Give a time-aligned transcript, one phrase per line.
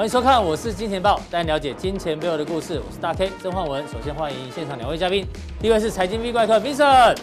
[0.00, 2.80] 欢迎收看，我是金钱豹，带你了解金钱背后的故事。
[2.80, 3.86] 我是大 K 曾焕文。
[3.86, 5.26] 首先欢迎现场两位嘉宾，
[5.60, 7.18] 第一位是财经 V 怪客 Vincent，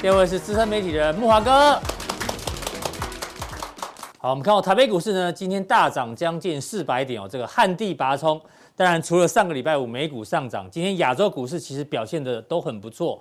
[0.00, 1.78] 第二位是资深媒体人木华哥。
[4.20, 8.40] 好，我们看到台北股市呢，今天大涨将近四百点哦，这个旱地拔葱。
[8.74, 13.20] 当然，除了上个礼拜五美股上涨，今天亚洲股市其实表现的都很不错，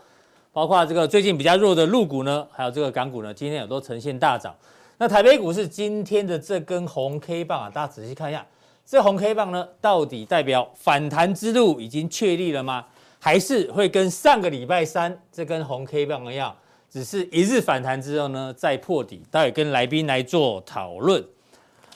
[0.53, 4.55] 包括这个最近比较弱的陆股呢，还有这个港股呢，今天也都呈现大涨。
[5.01, 8.45] 那台北股市今天的这根红 K 棒啊，大家仔细看一下，
[8.85, 12.85] 这红 K 棒呢，到底代表反弹之路已经确立了吗？
[13.17, 16.55] 还是会跟上个礼拜三这根红 K 棒一样，
[16.87, 19.23] 只是一日反弹之后呢，再破底？
[19.31, 21.25] 待会跟来宾来做讨论。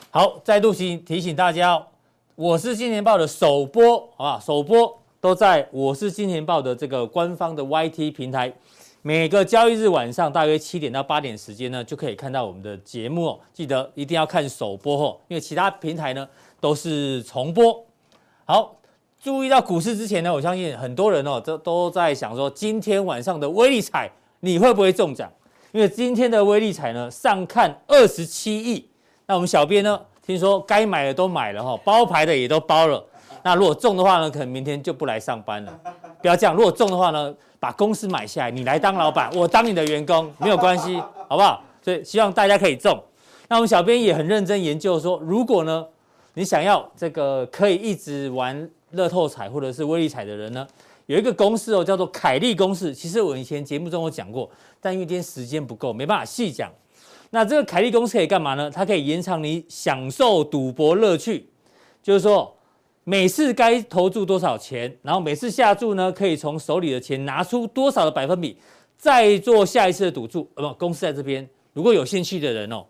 [0.09, 1.85] 好，再度提提醒大家，
[2.33, 4.39] 我是金钱爆的首播，好吧？
[4.43, 8.51] 首播都在我是金钱爆的这个官方的 YT 平台。
[9.07, 13.39] 每个交易日晚上大约七点到八点时间呢，就可以看到我们的节目哦。
[13.53, 16.27] 记得一定要看首播哦，因为其他平台呢
[16.59, 17.85] 都是重播。
[18.45, 18.75] 好，
[19.21, 25.31] 注意到股市之前呢，我相信很多人哦都都在想说，今天晚上的威力彩你会不会中奖？
[25.71, 28.89] 因为今天的威力彩呢上看二十七亿。
[29.27, 33.05] 那我们小编呢听说该买的都买了哈，包牌的也都包了。
[33.43, 35.79] 那如果中的话呢，可能明天就不来上班了。
[36.25, 40.97] 不要这样，如果中的话呢，把公司买下来，你来当老板，我当你的员工， 没有关系，
[41.29, 41.63] 好不好？
[41.83, 42.99] 所以希望大家可以中。
[43.47, 45.85] 那我们小编也很认真研究说，如果呢，
[46.33, 50.67] 你想要这个可以一直玩乐透彩或者是威力彩的人呢，
[51.05, 52.91] 有一个公式哦，叫做凯利公式。
[52.91, 54.49] 其实我以前节目中有讲过，
[54.81, 56.71] 但因为今天时间不够，没办法细讲。
[57.29, 58.71] 那这个凯利公式可以干嘛呢？
[58.71, 61.47] 它可以延长你享受赌博乐趣，
[62.01, 62.51] 就是说。
[63.07, 68.57] 每次该投注多少钱，然后每次下注呢，可以从手里的钱拿出多少的百分比，
[68.97, 70.49] 再做下一次的赌注。
[70.55, 72.83] 呃，不，公司在这边，如果有兴趣的人哦，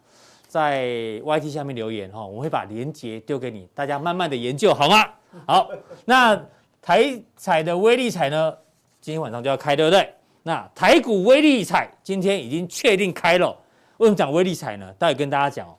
[0.48, 0.86] 在
[1.20, 5.06] YT 下面留言哈，我会把链接丢给你，大家慢慢的研究好吗？
[5.46, 5.70] 好，
[6.06, 6.42] 那
[6.82, 8.56] 台彩的威力彩呢，
[9.02, 10.09] 今天晚上就要开，对不对？
[10.44, 13.53] 那台股威力彩今天已经确定开了。
[13.97, 14.90] 为什么讲威力彩呢？
[14.97, 15.76] 待会跟大家讲哦，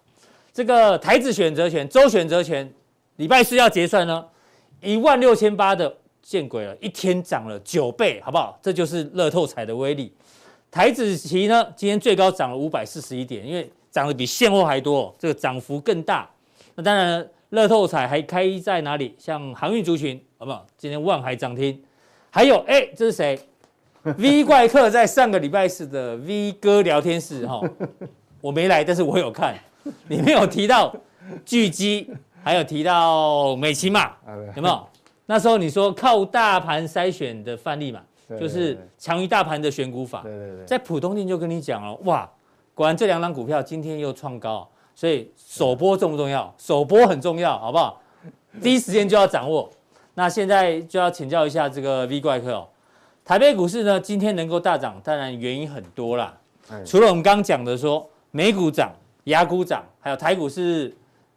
[0.52, 2.70] 这个台指选择权、周选择权。
[3.16, 4.24] 礼拜四要结算呢，
[4.80, 8.58] 一万六千八的见鬼了，一天涨了九倍，好不好？
[8.62, 10.12] 这就是乐透彩的威力。
[10.70, 16.28] 台子期呢，今天最高涨了五百四十一点，因为涨得比现货还多，这个涨幅更大。
[16.74, 19.14] 那当然，乐透彩还开在哪里？
[19.18, 20.66] 像航运族群，好不好？
[20.76, 21.82] 今天万海涨停，
[22.28, 23.38] 还有哎，这是谁？
[24.18, 27.60] V 怪客在上个礼拜四的 V 哥聊天室哈，
[28.40, 29.58] 我没来，但是我有看，
[30.08, 30.94] 里面有提到
[31.44, 32.08] 巨基。
[32.46, 34.12] 还有提到美琪嘛，
[34.54, 34.86] 有没有？
[35.26, 38.00] 那时候你说靠大盘筛选的范例嘛，
[38.38, 40.22] 就是强于大盘的选股法。
[40.22, 42.30] 对对对，在普通店就跟你讲了，哇，
[42.72, 44.64] 果然这两档股票今天又创高，
[44.94, 46.54] 所以首波重不重要？
[46.56, 48.00] 首波很重要，好不好？
[48.62, 49.68] 第一时间就要掌握。
[50.14, 52.68] 那现在就要请教一下这个 V 怪客哦，
[53.24, 56.32] 台北股市呢今天能够大涨，当然原因很多啦。
[56.84, 58.92] 除了我们刚刚讲的说美股涨、
[59.24, 60.96] 亚股涨，还有台股是。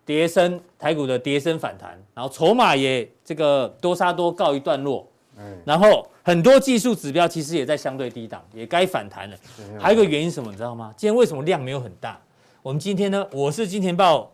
[0.09, 9.38] 跌升，台股的跌升反弹，然后筹码也这个多杀多告一段落，嗯然后很多技术指标其实也在相对低档，也该反弹了。
[9.80, 10.92] 还有一个原因什么，你知道吗？
[10.98, 12.19] 今天为什么量没有很大？
[12.64, 14.31] 我们今天呢，我是金钱豹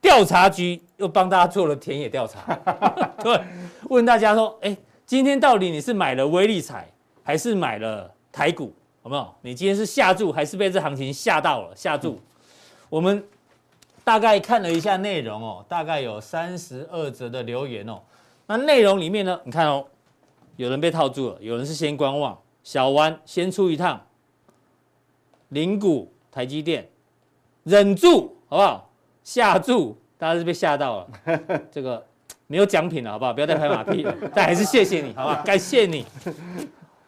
[0.00, 2.52] 调查局又帮大家做了田野调查，
[3.22, 3.40] 对，
[3.88, 6.90] 问大家说，哎，今天到底你是买了威力彩，
[7.22, 8.74] 还是买了台股？
[9.04, 9.38] 好不好？
[9.42, 11.76] 你今天是下注，还是被这行情吓到了？
[11.76, 12.20] 下注，
[12.88, 13.22] 我们。
[14.06, 18.00] 大概看了一下内容哦，大概有三十二则的留言哦。
[18.46, 19.84] 那内容里面呢，你看哦，
[20.54, 24.00] 有人被套住了，有人是先观望，小弯先出一趟，
[25.48, 26.88] 零股台积电
[27.64, 28.88] 忍住好不好？
[29.24, 31.08] 下注，大家是被吓到了，
[31.72, 32.06] 这个
[32.46, 33.32] 没有奖品了好不好？
[33.34, 35.42] 不要再拍马屁了， 但还是谢谢你好不好？
[35.42, 36.06] 感谢你，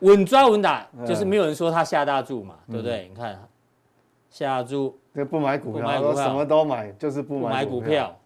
[0.00, 3.06] 稳抓稳打，就是没有人说他下大注嘛，对不对？
[3.08, 3.40] 你看
[4.28, 4.97] 下注。
[5.24, 8.16] 不买股票，买股票什么都买，就是不买股票，股票。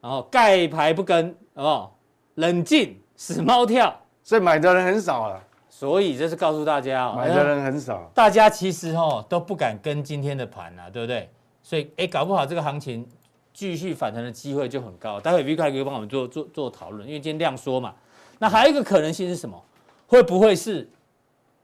[0.00, 1.96] 然后盖牌不跟，好不好？
[2.34, 3.94] 冷静，死猫跳。
[4.22, 5.42] 所以买的人很少了。
[5.68, 8.10] 所以这是告诉大家哦，买的人很少。
[8.14, 11.28] 大家其实哦都不敢跟今天的盘啊，对不对？
[11.62, 13.06] 所以哎，搞不好这个行情
[13.52, 15.20] 继续反弹的机会就很高。
[15.20, 17.94] 待会 V 快可以帮我们做做做讨论，因为今天量缩嘛。
[18.38, 19.60] 那还有一个可能性是什么？
[20.06, 20.88] 会不会是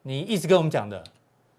[0.02, 1.02] 你一直跟我们讲的？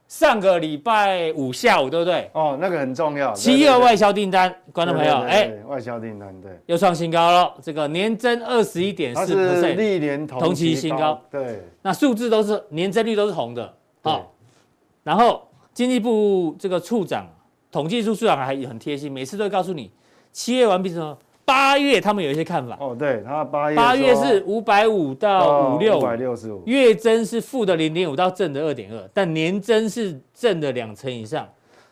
[0.10, 2.28] 上个礼拜五下午，对不对？
[2.34, 3.32] 哦，那个很重要。
[3.32, 7.54] 七月外销订单，观众朋友，哎，外销订单对，又创新高了。
[7.62, 11.22] 这个年增二十一点四 percent，历年同期新高。
[11.30, 13.72] 对，那数字都是年增率都是红的。
[14.02, 14.34] 好，
[15.04, 17.28] 然后经济部这个处长
[17.72, 19.92] 统计处处长还很贴心，每次都会告诉你，
[20.32, 21.16] 七月完毕之后，
[21.50, 22.78] 八月他们有一些看法。
[22.80, 31.48] 哦，对，他八月八月是五百五到五六五百六十五，月增是负的零点五到正的二点二，但年增是正的两成以上。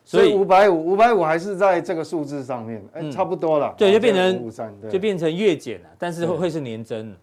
[0.06, 3.74] 所以五百五，五百五还是在这个数字上面，哎，差不多了。
[3.76, 7.14] 对，就变成就变成月减了，但是会会是年增。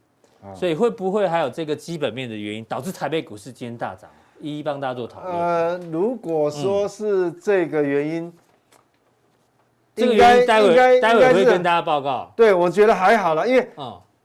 [0.55, 4.11] 所以会不会还有这个基本面的原因导致台北股市今天大涨？
[4.41, 5.35] 一一帮大家做讨论。
[5.35, 8.31] 呃，如果说是这个原因，
[9.95, 12.33] 这个原因待会待会会跟大家报告。
[12.37, 13.69] 对，我觉得还好了，因为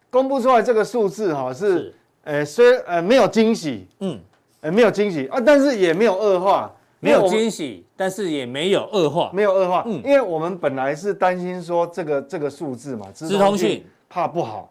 [0.10, 1.94] 公布出来这个数字哈是，
[2.24, 4.20] 呃，虽呃没有惊喜，嗯，
[4.62, 5.28] 呃没有惊喜。
[5.28, 6.72] 啊，但是也没有恶化。
[7.02, 9.86] 没有惊喜，但是也没有恶化，没有恶化。
[9.88, 13.82] 嗯，因为我们本来是担心说这个这个数字嘛，资通讯。
[14.10, 14.70] 怕不好，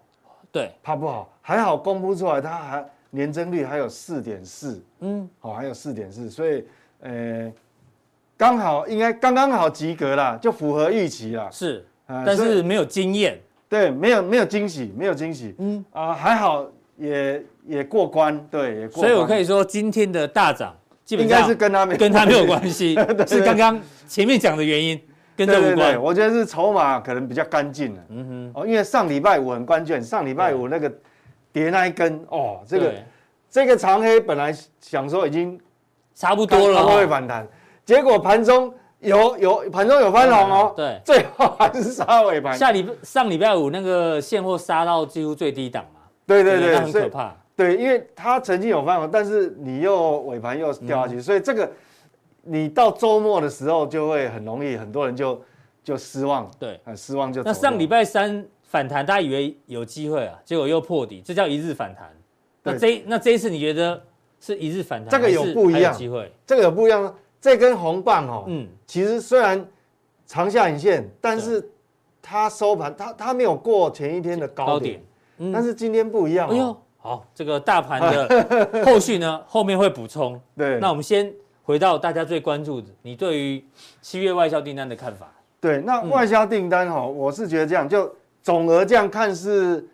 [0.53, 6.63] 对，怕不好，还好公布出来，它还年增率还有四点四，嗯，好，还有四点四，所以
[7.01, 7.51] 呃，
[8.39, 11.49] 刚好应该刚刚好及格啦，就符合预期啦。
[11.53, 13.39] 是，但是没有惊艳，
[13.69, 19.07] 对，没有没有惊喜，没有惊喜，嗯啊，还好也也过关，对，也过关。
[19.07, 20.75] 所以我可以说今天的大涨。
[21.11, 22.95] 应该是跟他没跟他没有关系，
[23.27, 25.01] 是刚刚前面讲的原因，
[25.35, 25.75] 跟这无关。
[25.75, 28.03] 对对对，我觉得是筹码可能比较干净了。
[28.11, 30.93] 嗯哼，哦，因为上礼拜五很关键，上礼拜五那个
[31.51, 32.93] 跌那一根，哦，这个
[33.49, 35.59] 这个长黑本来想说已经
[36.15, 37.49] 差不多了，会反弹，
[37.89, 38.71] 结果盘中
[39.01, 42.55] 有有盘中有翻红哦，对，最后还是杀尾盘。
[42.55, 47.35] 下礼上礼拜五那个现货杀到几乎最低档嘛，对对对，很可怕。
[47.57, 51.73] 对，因为它曾经有翻红，但是你又尾盘又掉下去，嗯、所以这个
[52.43, 55.41] 你到周末的时候就会很容易，很多人就
[55.83, 57.43] 就失望，对，很失望就。
[57.43, 62.11] 那上礼拜三反弹，大家以为有机会啊，结果又破底，这叫一日反弹。
[62.63, 63.99] 那这那这一次你觉得
[64.39, 65.09] 是一日反弹？
[65.09, 67.15] 这个有不一样机会，这个有不一样。
[67.41, 69.65] 这根红棒哦，嗯，其实虽然
[70.27, 71.67] 长下影线，但是
[72.21, 75.03] 它收盘它它没有过前一天的高点，
[75.39, 76.77] 嗯、但是今天不一样、哦，哎呦。
[77.01, 80.39] 好，这个大盘的后续呢， 后面会补充。
[80.57, 81.33] 对，那我们先
[81.63, 83.65] 回到大家最关注的，你对于
[84.03, 85.31] 七月外销订单的看法？
[85.61, 88.13] 对，那外销订单哈，我是觉得这样，就
[88.43, 89.89] 总额这样看是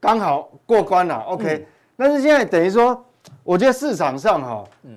[0.00, 1.64] 刚好过关了，OK。
[1.96, 3.04] 但是现在等于说，
[3.44, 4.96] 我觉得市场上哈，嗯，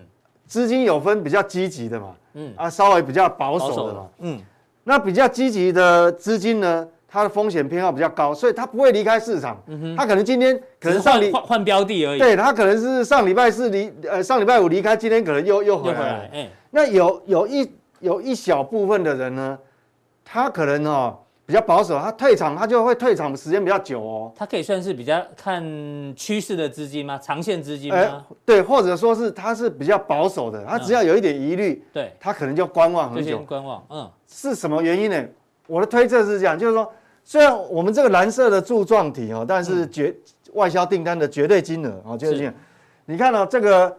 [0.51, 4.37] 资金有分比较积极的嘛，嗯啊，稍微比较保守的嘛，嗯，
[4.83, 6.85] 那比较积极的资金呢？
[7.07, 9.57] 它的风险偏好比较高，所以它不会离开市场。
[9.67, 12.19] 嗯哼，它可能今天可能上礼换换标的而已。
[12.19, 15.97] 对，它可能是上礼拜四离呃上礼拜五离开，今天可能又又回来。
[15.97, 19.57] 回来欸、那有有一有一小部分的人呢，
[20.25, 21.17] 他可能哦
[21.51, 24.31] 比较保守，他退场他就会退场的时间比较久哦。
[24.33, 25.61] 它可以算是比较看
[26.15, 27.19] 趋势的资金吗？
[27.21, 28.23] 长线资金吗、欸？
[28.45, 33.39] 对，或者说是它是比较保守的，它只要有一点疑虑，对、嗯，他可能就观望很久。
[33.39, 35.21] 观望，嗯，是什么原因呢？
[35.67, 36.89] 我的推测是这样，就是说。
[37.23, 40.13] 虽然我们这个蓝色的柱状体哦，但是绝
[40.53, 42.51] 外销订单的绝对金额哦，就是
[43.05, 43.95] 你看到这个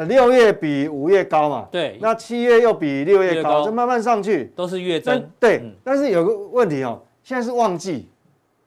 [0.00, 5.30] 呃六月比五月高嘛，对，那七月又比六月高，就慢慢上去，都是月增。
[5.38, 8.08] 对，但是有个问题哦，现在是旺季，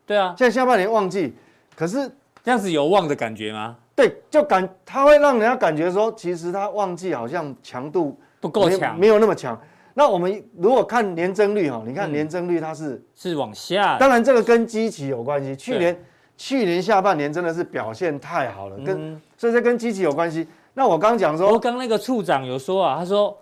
[0.05, 1.34] 对啊，现在下半年旺季，
[1.75, 2.08] 可是
[2.43, 3.75] 这样子有旺的感觉吗？
[3.96, 9.60] 对，就感它会让人家感觉说，其实它旺季好像强度不够强，没有那么强。
[9.96, 15.55] 那我们如果看年增率哈，你看年增率它是是往下，当然这个跟基期有关系。
[15.55, 16.00] 去年
[16.38, 20.48] 去年下半年真的是表现太好了，跟所以这跟基期有关系。
[20.74, 23.38] 那我刚讲说，我刚那个处长有说啊，他说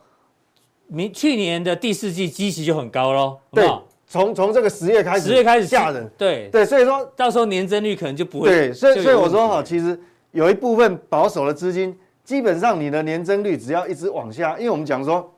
[0.88, 3.38] 明去年的第四季基期就很高喽。
[3.52, 3.70] 对，
[4.08, 6.10] 从从这个十月开始，十月开始吓人。
[6.18, 8.50] 对对，所以说到时候年增率可能就不会。
[8.50, 10.00] 对，所以所以我说哈，其实
[10.32, 15.32] 有一部分保守的资金，基本上你的年增率只要一直往下，因为我们讲说。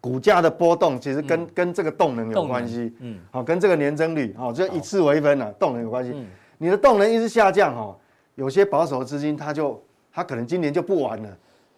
[0.00, 6.12] 股价的波动其实跟、嗯、跟这个动能有关系，嗯，好，跟这个年增率，好，就以次为分了，好动能有关系。
[6.14, 6.24] 嗯、
[6.56, 7.96] 你的动能一直下降，哈，
[8.36, 9.82] 有些保守的资金，它就
[10.18, 11.28] 他可能今年就不玩了，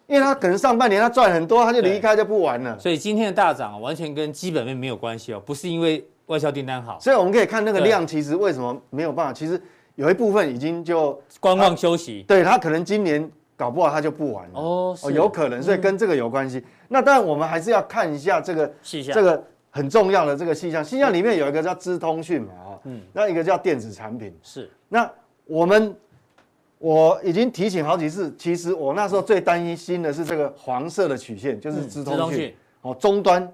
[0.07, 2.79] 因为他可能上半年他赚很多，他就离开就不玩了。
[2.79, 6.99] 所以今天的大涨完全跟基本面没有关系哦，不是因为外销订单好。
[6.99, 9.31] 所以我们可以看那个量，其实为什么没有办法？
[9.31, 9.61] 其实
[9.93, 13.29] 有一部分已经就观望休息，对他可能今年。
[13.57, 16.57] 搞不好他就不玩了哦，哦，有可能，所以跟这个有关系。
[16.57, 18.73] 嗯、那当然，我们还是要看一下这个
[19.13, 20.83] 这个很重要的这个细项。
[20.83, 24.35] 细项里面有一个叫资通讯嘛，啊，嗯，那一个叫电子产品。
[24.41, 25.07] 是，那
[25.45, 25.95] 我们
[26.81, 33.47] 我已经提醒好几次，其实我那时候最担心的是这个黄色的曲线，就是直通讯，哦，终端，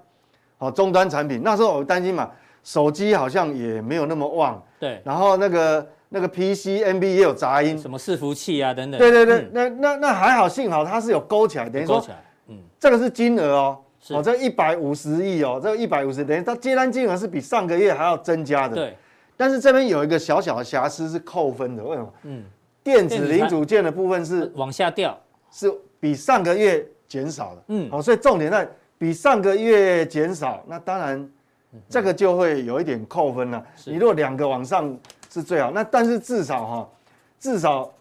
[0.58, 1.42] 哦，终端产品。
[1.44, 2.30] 那时候我担心嘛，
[2.64, 5.86] 手机好像也没有那么旺，对，然后那个。
[6.10, 8.98] 那个 PC、NB 也有杂音，什么伺服器啊等等。
[8.98, 12.02] 对对对，嗯、那那那还好，幸好它是有勾起来，等于说，
[12.46, 18.74] 嗯，这个是金额哦，是哦，这一百五十亿哦，这一百五十，等于它接单金额是比上个月还要增加的。
[18.74, 18.96] 对，
[19.36, 22.10] 但是这边有一个小小的瑕疵是扣分的，为什么？
[22.22, 22.42] 嗯，
[22.88, 25.18] 电子零组件的部分是往下掉，
[25.50, 27.62] 是比上个月减少的。
[27.68, 28.66] 嗯，好，所以重点在
[28.96, 31.30] 比上个月减少，那当然
[31.88, 33.62] 这个就会有一点扣分了。
[33.84, 34.96] 你如果两个往上
[35.30, 36.88] 是最好，那但是至少哈，
[37.38, 37.92] 至少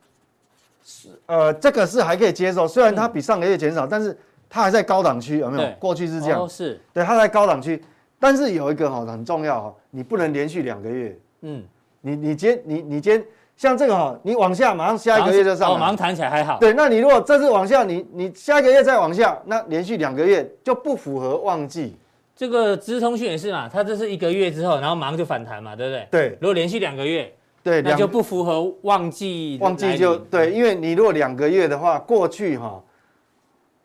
[0.85, 4.17] 是呃这个是还可以接受，虽然它比上个月减少，但是
[4.49, 5.69] 它还在高档区，有没有？
[5.79, 6.79] 过去是这样，是。
[6.93, 7.83] 对，它在高档区，
[8.17, 11.19] 但是有一个哈很重要哈，你不能连续两个月。
[11.41, 11.63] 嗯，
[11.99, 13.25] 你你今你你今天
[13.57, 16.59] 像这个哈，你往下马上下一个月就上，哦，马上弹起来还好。
[16.59, 21.97] 对，那你如果这次往下，你你下一个月再往下，那连续两个月就不符合旺季。
[22.35, 26.07] 这个资通讯也是嘛，它这是一个月之后，然后马上就反弹嘛，对不对？
[26.11, 26.37] 对。
[26.39, 27.33] 如果连续两个月，
[27.63, 29.57] 对，那就不符合旺季。
[29.59, 32.79] 旺季就对，因为你如果两个月的话，过去哈。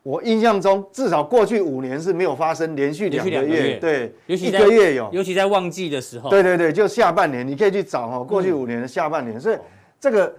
[0.03, 9.59] 我印象中，至少过去五年是没有发生连续两个月，对，尤其一个月有，尤其在旺季的时候，对对对，就下半年，你可以去找哈，过去五年的下半年，嗯、所以
[10.01, 10.35] 这个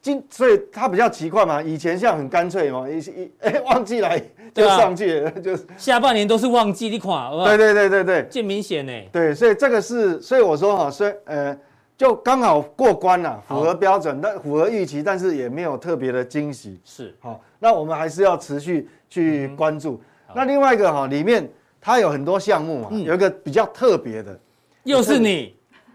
[0.00, 4.18] 今，所以它比较奇怪嘛，以前像很干脆嘛，一一哎旺季来
[4.54, 7.10] 就上去了，啊、就是下半年都是旺季，你看，
[7.44, 11.56] 对对对对对，见明显呢，对，所以这个是，所以我说哈，所以呃。
[11.94, 16.80] 就刚好过关了，符合标准，但符合预期，但是也没有特别的惊喜。
[16.84, 20.00] 是，好，那我们还是要持续去关注。
[20.34, 21.46] 那另外一个哈，里面
[21.80, 24.38] 它有很多项目嘛，有一个比较特别的，
[24.84, 25.54] 又是你，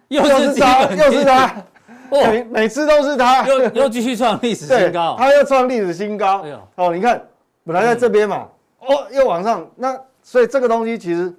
[0.10, 1.64] 又是他，又是他，
[2.12, 6.46] 每每次都是他，又又继续创历史新高，他又创历史新高。
[6.76, 7.26] 哦，你看，
[7.64, 8.48] 本来在这边嘛，
[8.80, 11.34] 哦，又往上，那所以这个东西其实，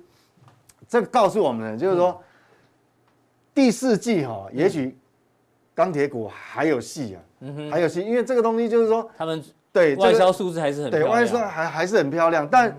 [0.88, 2.20] 这个告诉我们的就是说。
[3.54, 4.96] 第四季哈，也许
[5.74, 7.18] 钢铁股还有戏啊，
[7.72, 9.42] 还有戏，因为这个东西就是说，他们
[9.86, 12.74] 对外销数字还是很对，外销还还是很漂亮，但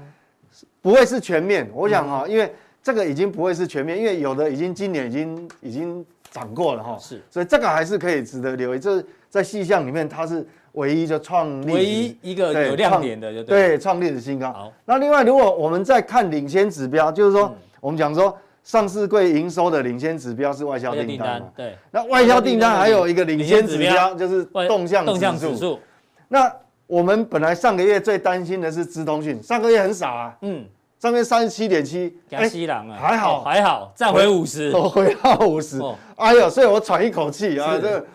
[0.82, 1.70] 不会是全面。
[1.74, 8.80] 我想哈，因为这个已经不会是全面，因为有的已经今年已经已经涨过了哈，是，所以这个还是可以值得留意。
[8.80, 14.52] 这在细项里面，它是唯一就创唯一一个有亮点的，就对，创立的新高。
[14.52, 18.38] 好，那另外如果我们再看领先指标，就是说我们讲说。
[18.62, 21.48] 上市柜营收的领先指标是外销订单嘛？
[21.56, 21.76] 对。
[21.90, 25.08] 那外销订单还有一个领先指标，就是动向
[25.40, 25.80] 指数。
[26.28, 26.54] 那
[26.90, 30.36] 我们本来上个月最担心的是资通讯，上个月很少啊。
[30.42, 30.66] 嗯。
[31.00, 35.80] 上个月三十七点七，加西郎啊，还好还好，再回五十，回到五十。
[36.16, 37.78] 哎呦，所以我喘一口气啊。
[37.82, 38.06] 这个，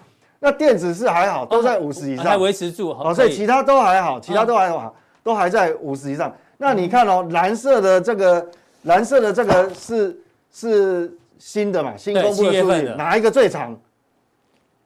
[0.40, 2.90] 那电子是还好，都在五十以上，还维持住。
[2.90, 6.34] 哦，所以其他都还好，其他都还好，都还在五十以上。
[6.58, 8.46] 那你看哦，蓝色的这个，
[8.82, 10.20] 蓝色的这个是。
[10.56, 11.96] 是新的嘛？
[11.96, 13.76] 新公布的数据，哪一个最长？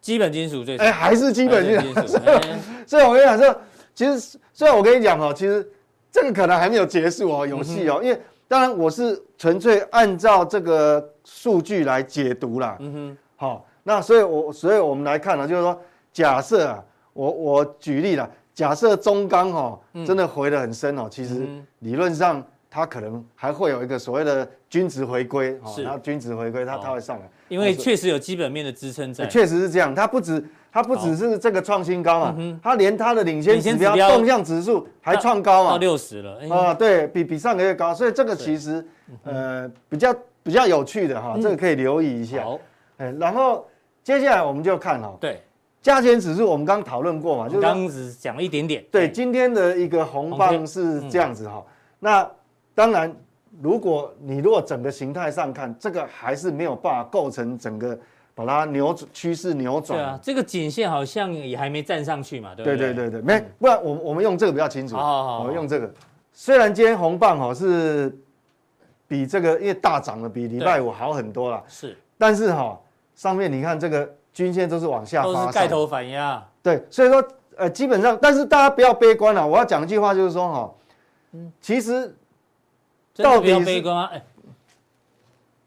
[0.00, 0.86] 基本金属最长。
[0.86, 2.18] 哎，还是基本金属。
[2.88, 3.60] 所以，我跟你讲，这
[3.98, 5.68] 其实，虽然我跟你讲哦，其实
[6.12, 7.98] 这个可能还没有结束哦，有戏哦。
[8.00, 12.76] 因为当然我是纯粹按照这个数据来解读啦。
[12.78, 13.18] 嗯哼。
[13.34, 15.76] 好，那所以，我所以我们来看呢，就是说，
[16.12, 21.44] 假设啊，我我举例了，假设中钢哦真的回得很深哦，其实
[21.80, 22.40] 理论上。
[22.70, 38.86] 它可能还会有一个所谓的均值回归，是，然后均值回归，它它会上来，因为确实有基本面的支撑在，确实是这样，它不止它不只是这个创新高嘛，它连它的领先指标动向指数还创高嘛，到六十了，啊，对比比上个月高，所以这个其实
[39.24, 42.44] 呃比较比较有趣的哈，这个可以留意一下。
[42.44, 42.58] 好，
[42.98, 43.66] 哎，然后
[44.02, 45.42] 接下来我们就看哈，对，
[45.82, 51.64] 加权指数我们刚讨论过嘛，就刚只讲了一点点，对，今天的一个红棒是这样子哈，
[51.98, 52.30] 那。
[52.74, 53.12] 当然，
[53.60, 57.98] 如果你如果整个形态上看，这个还是没有办法构成整个
[58.44, 59.98] 把它扭转趋势扭转。
[59.98, 62.76] 对啊，这个颈线好像也还没站上去嘛，对不对？
[62.76, 64.94] 对对对对，没，不然我们我们用这个比较清楚。
[64.94, 65.92] 好好好，我们用这个。
[66.32, 68.16] 虽然今天红棒哈是
[69.08, 71.62] 比这个因为大涨了，比礼拜五好很多了。
[71.66, 71.98] 是。
[72.16, 72.78] 但是哈，
[73.16, 76.40] 上面你看这个均线都是往下，都是盖头反压。
[76.62, 77.22] 对，所以说
[77.56, 79.46] 呃基本上，但是大家不要悲观了。
[79.46, 80.74] 我要讲一句话就是说哈，
[81.32, 82.14] 嗯，其实。
[83.20, 84.08] 到底悲观吗？
[84.12, 84.22] 哎，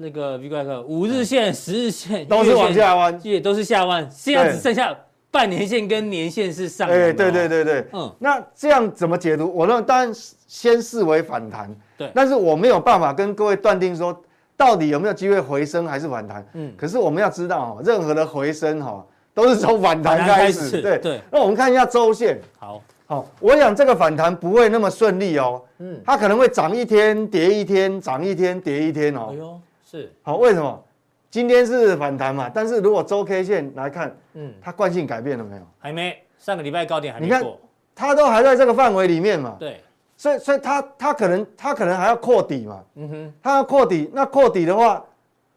[0.01, 4.93] 那个 V 怪客，五日线、十日线都是往下弯，也都是下弯，现在只剩下
[5.29, 6.89] 半年线跟年线是上。
[6.89, 9.49] 哎，对对对对，嗯，那这样怎么解读？
[9.53, 10.11] 我认为当然
[10.47, 14.19] 先视为反弹，对，但是我没有办法跟各位断定说
[14.57, 16.45] 到底有没有机会回升还是反弹。
[16.53, 21.21] 嗯，可是我们要知道哈，任何的回升哈都是从反弹开始，对对。
[21.31, 22.81] 那我们看一下周线，好。
[23.07, 25.61] 好，我想这个反弹不会那么顺利哦。
[25.79, 29.59] 嗯，它可能会涨一天跌一天，涨一天跌一天哦。
[29.91, 30.09] 是。
[30.21, 30.81] 好，为什么？
[31.29, 35.61] 今天是反弹嘛，但是如果周 K 线来看，嗯，它惯性改变了没有？
[35.79, 37.37] 还没，上个礼拜高点还没过。
[37.37, 37.51] 你看，
[37.93, 39.57] 它都还在这个范围里面嘛。
[39.59, 39.81] 对。
[40.15, 42.83] 所以，所以它它可能它可能还要扩底嘛。
[42.95, 43.33] 嗯哼。
[43.43, 45.03] 它要扩底，那扩底的话，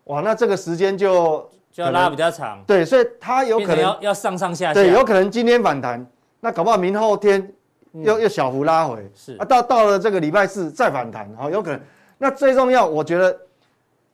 [0.04, 2.62] 哇，那这个时间就就要拉比较长。
[2.66, 4.74] 对，所以它有可能要要上上下下。
[4.74, 6.04] 对，有可能今天反弹，
[6.40, 7.40] 那搞不好明后天
[7.92, 9.08] 又、嗯、又小幅拉回。
[9.14, 11.80] 是啊，到到了这个礼拜四再反弹，好，有可能。
[12.16, 13.36] 那最重要，我觉得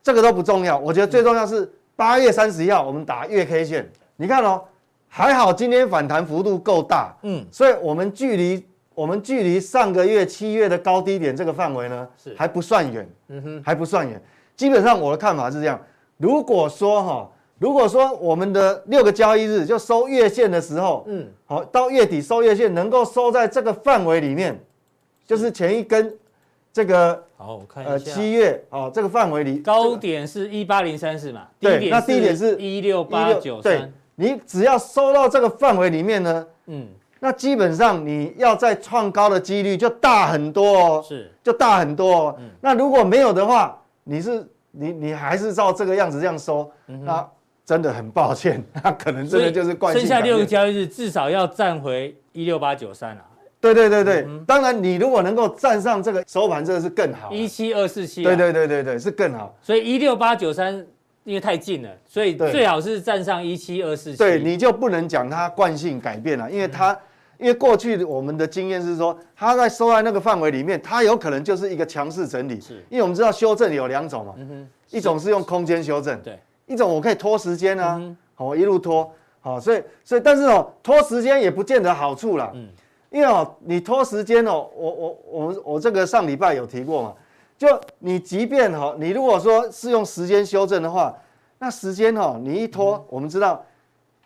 [0.03, 4.63] 这个都不重要，我觉得最重要是八月三十一号我们打月 K 线，你看哦，
[5.07, 8.65] 还好今天反弹幅度够大，嗯，所以我们距离。
[8.93, 14.21] 我们距离上个月七月的高低点这个范围呢，是还不算远，嗯哼，还不算远。
[14.55, 15.79] 基本上我的看法是这样：
[16.17, 24.59] 如果说哈，如果说我们的六个交易日就收月线的时候，嗯，好，到月底收月线能够收在这个范围里面，
[25.25, 26.13] 就是前一根
[26.73, 36.87] 这个好，我看一下，呃，七月哦，这个范围里高点是一八零三四嘛，对，那低点是一六八九三，对，你只要收到这个范围里面呢，嗯。
[37.23, 42.35] 那基本上你要再创高的几率就大很多哦，是，就大很多哦。
[42.39, 47.29] 嗯、那如果没有的话，你是你你还是照这个样子这样收，嗯、那
[47.63, 50.01] 真的很抱歉， 那可能真的就是惯性。
[50.01, 53.25] 剩下六个交易日至少要站回一六八九三啊。
[53.61, 57.31] 对对对对，嗯、当然你如果能够站上这个收盘，这个是更好。
[57.31, 58.23] 一七二四七。
[58.23, 59.55] 对对对对对，是更好。
[59.61, 60.85] 所以一六八九三。
[61.23, 64.17] 因为太近了，所以最好是站上一七二四七。
[64.17, 66.97] 对，你就不能讲它惯性改变了，因为它。
[67.37, 72.61] 因为过去我们的经验是说，它在收在那个范围里面，它有可能就是一个强势整理。
[72.61, 77.99] 是，因为我们知道修正有两种嘛，嗯一种是用空间修正，对，一种我可以拖时间啊，
[78.35, 82.67] 好一路拖，好，所以所以但是哦，拖时间也不见得好处啦，嗯，
[83.11, 87.13] 因为哦，你拖时间哦，我我我我这个上礼拜有提过嘛，
[87.57, 87.67] 就
[87.99, 91.15] 你即便哈，你如果说是用时间修正的话，
[91.59, 93.63] 那时间哦，你一拖，我们知道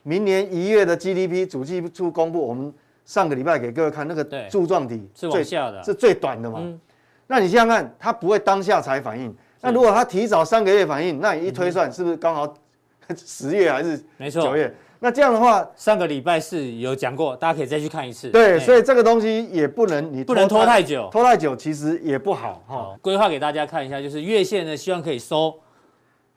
[0.04, 2.74] 明年一月的 GDP 主计处公布，我们。
[3.06, 6.58] 上个礼拜给各位看那个柱状体是往下的，是最短的嘛？
[6.60, 6.82] 嗯、
[7.28, 9.32] 那你想想看，它不会当下才反应。
[9.62, 12.52] 那如果它提早三个月反应，那你一推算，是不是刚好
[13.16, 14.00] 十月还是
[14.32, 14.64] 九月？
[14.66, 14.74] 没错。
[15.00, 18.30] 那这样的话，上个礼拜是有讲过，大家可以再去看一次。
[18.30, 22.96] 对，所以这个东西也不能你不能拖太久，拖太久其实也不好哈。
[23.02, 25.54] 规划给大家看一下，就是月线呢，希望可以收。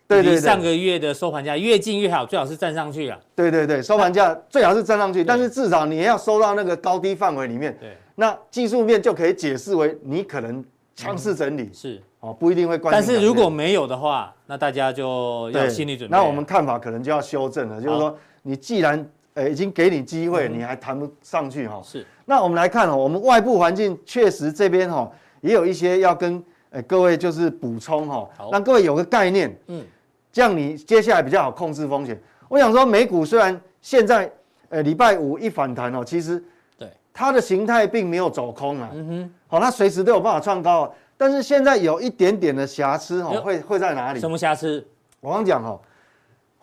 [0.07, 3.19] 对对对，上个月的收盘价越近越好，最好是站上去啊。
[3.35, 7.77] 对对对，收盘价最好是站上去，但是至少你要收到那个高低范围里面。
[7.79, 10.65] 对，那技术面就可以解释为你可能
[10.97, 12.91] 强势整理是哦，不一定会关。
[12.91, 16.17] 但是如果没有的话，那大家就要心理准备。
[16.17, 18.19] 那我们看法可能就要修正了，就是说
[18.49, 21.83] 你既然呃已经给你机会，你还谈不上去哈。
[21.85, 22.07] 是。
[22.25, 25.11] 那我们来看哦，我们外部环境确实这边哈
[25.43, 29.55] 也有一些要跟呃各位就是补充哈，让各位有个概念。
[29.67, 29.85] 嗯。
[30.33, 32.19] 这样你接下来比较好控制风险。
[32.49, 34.31] 我想说，美股虽然现在
[34.71, 36.43] 呃礼拜五一反弹哦，其实
[36.79, 38.89] 对它的形态并没有走空啊。
[38.95, 44.21] 嗯哼，好，它随时都有办法创高，但是现在有一点点的瑕疵哦，会会在哪里？
[44.21, 44.83] 什么瑕疵？
[45.21, 45.79] 我刚讲哦。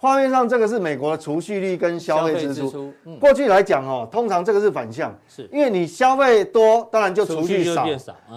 [0.06, 2.94] 画面上这个是美国的储蓄率跟消费支出。
[3.20, 7.88] 过去来讲哦，通常这个是反向，是因为你消费多，当然就储蓄少。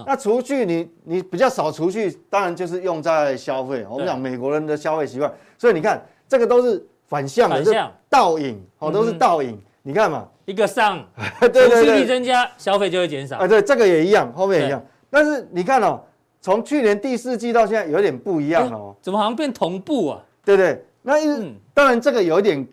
[0.07, 3.85] 那储蓄你你比较少储蓄，当然就是用在消费。
[3.91, 7.77] 我们讲美国人的消费习惯，所以你看这个都是反向的，是
[8.09, 9.61] 倒影哦，都是倒影。
[9.83, 11.05] 你看嘛，一个上，
[11.39, 11.53] 储
[11.83, 13.37] 蓄率增加，消费就会减少。
[13.37, 14.83] 啊，对，这个也一样，后面也一样。
[15.11, 16.01] 但是你看哦，
[16.41, 20.25] 从去年第四季到现在有点不一样哦，怎么好像变同步啊？
[20.45, 20.83] 对不对？
[21.09, 22.69] 那因当然这个有一点，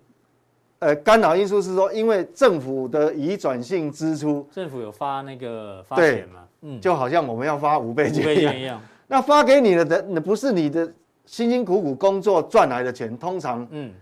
[0.79, 10.85] 呃，干扰因素是说，因为政府的移转性支出，政府有发那个发钱嘛，嗯，就好像我们要发五倍券一样，那发给你的的，那不是你的
[11.25, 13.93] 辛辛苦苦工作赚来的钱，通常，嗯，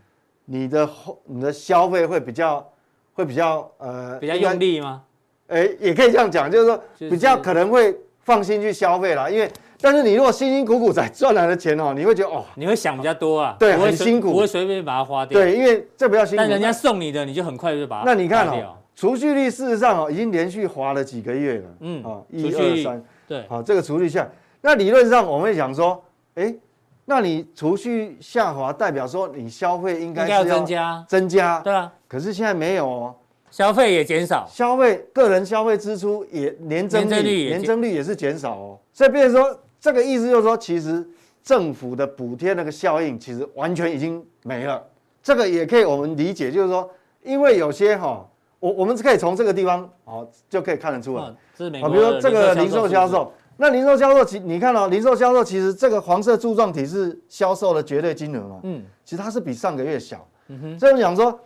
[0.45, 0.89] 你的
[1.25, 2.67] 你的消费会比较
[3.13, 5.03] 会比较呃比较用力吗？
[5.45, 9.47] 哎，也可以这样讲，就是说比较可能会放心去消费啦，因为。
[9.83, 15.37] 但是你如果辛辛苦苦才赚来的钱哦，你会觉得哦，你会想比较多啊，对，很辛苦，不会随便把它花掉。
[15.37, 16.41] 对，因为这比较辛苦。
[16.41, 18.05] 但人家送你的，你就很快就把它。
[18.05, 21.65] 那你看哦，储蓄率事实上哦，已经连续滑了几个月了。
[21.81, 24.25] 嗯，啊，一二三，对，好，这个储蓄下，
[24.61, 26.01] 那理论上我们会想说，
[26.35, 26.55] 哎，
[27.03, 31.91] 那你储蓄下滑，代表说你消费应该要增加，增加，对啊。
[32.07, 33.15] 可是现在没有哦，
[33.51, 39.59] 消费也减少，消费个人消费支出也年增率，年增率也是减少哦，所以变成说。
[39.83, 41.05] 这个意思就是说，其实
[41.43, 44.81] 政府的补贴那个效应，其实完全已经没了。
[45.21, 46.89] 这个也可以我们理解，就是说，
[47.21, 48.25] 因为有些哈，
[48.61, 51.23] 我我们是可以从这个地方哦，就可以看得出来。
[51.23, 58.61] 啊，比如说这个零售销售，那零售销售其你看到零售销售，其实这个黄色柱状体是销售的绝对金额嘛？
[58.63, 60.25] 嗯，其实它是比上个月小。
[60.47, 61.37] 嗯哼，所以我们讲说，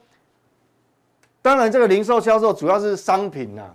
[1.41, 3.73] 当然这个零售销售主要是商品啊，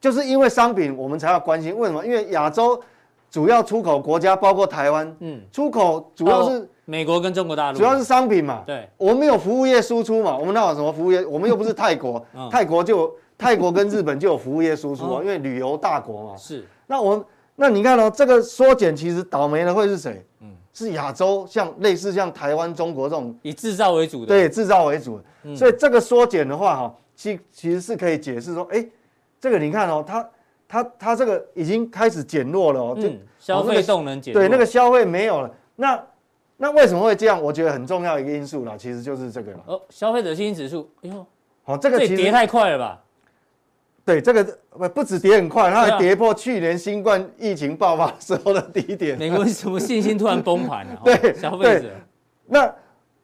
[0.00, 1.76] 就是因为商品我们才要关心。
[1.76, 2.02] 为什么？
[2.06, 2.82] 因为亚洲。
[3.30, 8.62] 主要出口国家包括台湾，嗯，出口主要是美国跟中国大陆主要是商品嘛。
[8.66, 11.24] 对，我们有服务业输出嘛，我们那有什么服务业？
[11.26, 16.36] 我们又不是泰国， 嗯、泰国就泰国跟日本就有服务业输出啊，嗯、 因为旅游大国嘛。
[16.38, 16.66] 是。
[16.86, 20.24] 那我们那你看哦，这个缩减其实倒霉的会是谁？
[20.40, 24.26] 嗯，是亚洲，像类似像台湾、中国这种以制造为主的。
[24.26, 25.20] 对，制造为主。
[25.42, 28.82] 嗯、所以这个缩减的话，哈，其其实是可以解释说，哎，
[29.38, 30.26] 这个你看哦，它。
[30.68, 33.08] 它它这个已经开始减弱了哦，就
[33.40, 35.50] 消费动能减弱，对，那个消费没有了。
[35.76, 36.04] 那
[36.58, 37.40] 那为什么会这样？
[37.40, 39.60] 我觉得很重要一个因素啦，其实就是这个了。
[39.66, 41.26] 哦，消费者信心指数，哎呦，
[41.64, 43.00] 好，这个其实跌太快了吧？
[44.04, 49.18] 对，这个不不止跌很快，它还跌破去年新冠疫情爆发时候的低点。
[49.18, 51.00] 美国为什么信心突然崩盘了？
[51.04, 51.90] 对，消费者。
[52.44, 52.70] 那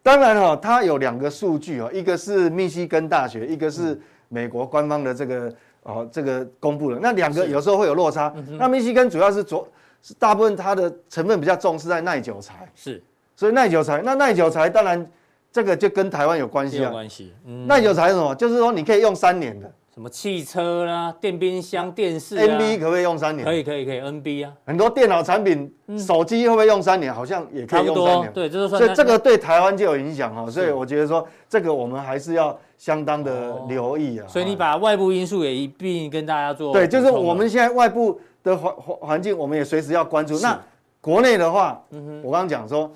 [0.03, 5.55] 当然哈，它有两个数据哦，一个是密西根大学，一个是美国官方的这个。
[5.85, 8.31] 哦，这个公布了，那两个有时候会有落差。
[8.37, 9.67] 嗯、那密西根主要是着
[10.03, 12.69] 是大部分它的成分比较重，是在耐久材。
[12.75, 13.03] 是，
[13.37, 15.11] 所以耐久材，那耐久材当然
[15.53, 16.85] 这个就跟台湾有关系啊。
[16.85, 17.33] 有关系。
[17.47, 18.35] 嗯、耐久材是什么？
[18.35, 19.71] 就是说你可以用三年的。
[19.95, 23.47] 什么汽车啦、电冰箱、电视、啊、NB 可不可以用三年？
[23.47, 24.01] 可以，可以，可以。
[24.01, 27.15] NB 啊，很多电脑产品、嗯、手机会不会用三年？
[27.15, 28.33] 好像也可以用三年。
[28.33, 30.51] 对，这所以这个对台湾就有影响哈。
[30.51, 34.27] 所以我觉得说这个我们还是要相当的留意啊。
[34.29, 36.73] 所以你把外部因素也一并跟大家做。
[36.73, 40.39] 对，就是我们现在外部的环环环境，我们也随时要关注。
[40.41, 40.59] 那
[41.01, 41.83] 国内的话，
[42.23, 42.91] 我刚刚讲说，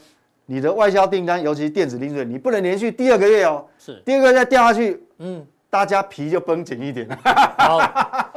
[0.47, 5.47] 你的外销订单，尤其是电子零组件，你不能连续第二个月哦，是第二个月再掉下去，嗯。
[5.71, 7.07] 大家皮就绷紧一点。
[7.59, 7.79] 好，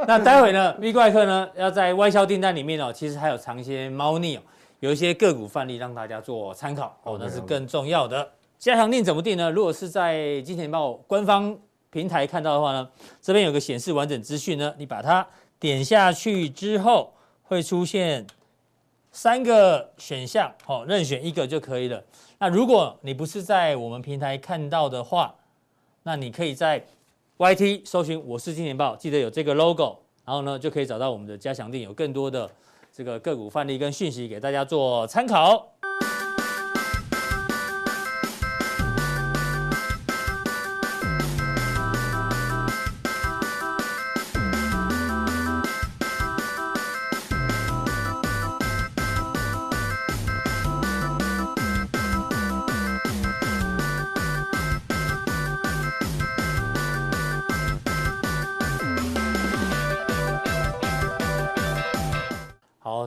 [0.06, 4.42] 那待会呢， V 怪客呢要在外销订单里面哦，其实还有藏一些猫腻哦，
[4.82, 8.28] 有一些个股范例让大家做参考哦，那是更重要的。
[8.62, 9.50] 加强錠怎么定呢？
[9.50, 11.58] 如果是在金钱豹官方
[11.90, 12.88] 平台看到的话呢，
[13.20, 15.28] 这边有个显示完整资讯呢，你把它
[15.60, 18.24] 点下去之后，会出现
[19.12, 22.04] 三个选项，哦，任选一个就可以了。
[22.38, 25.34] 那如果你不是在我们平台看到的话，
[26.04, 26.86] 那你可以在
[27.40, 32.48] YT 搜寻我是金钱豹，记得有这个 logo，然后呢就可以找到我们的加强錠，有更多的
[32.94, 35.71] 这个个股范例跟讯息给大家做参考。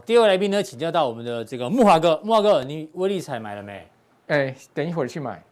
[0.07, 3.89] 第二位来宾呢，请教到我们的这个木华哥，木华哥，你威力彩买了没？
[4.27, 5.43] 哎，等一会儿去买，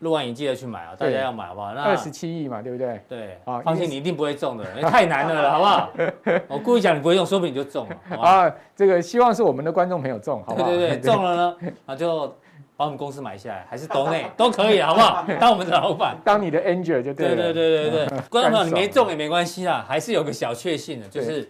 [0.00, 1.72] 录完影记得去买啊，大家要买好不好？
[1.74, 3.00] 那二十七亿嘛，对不对？
[3.08, 5.90] 对，啊，放心，你一定不会中的，因为太难了，好不好？
[6.46, 8.16] 我故意讲你不会中，说不定你就中了。
[8.22, 10.68] 啊，这个希望是我们的观众朋友中，好不好？
[10.68, 11.56] 对对对，中了呢，
[11.86, 12.28] 那就
[12.76, 15.26] 把我们公司买下来，还是都内 都可以，好不好？
[15.40, 17.34] 当我们的老板，当你的 angel 就对了。
[17.34, 21.48] 对对对对对， 观众朋友你没中也没关系啦，还是有个小确幸的，就是。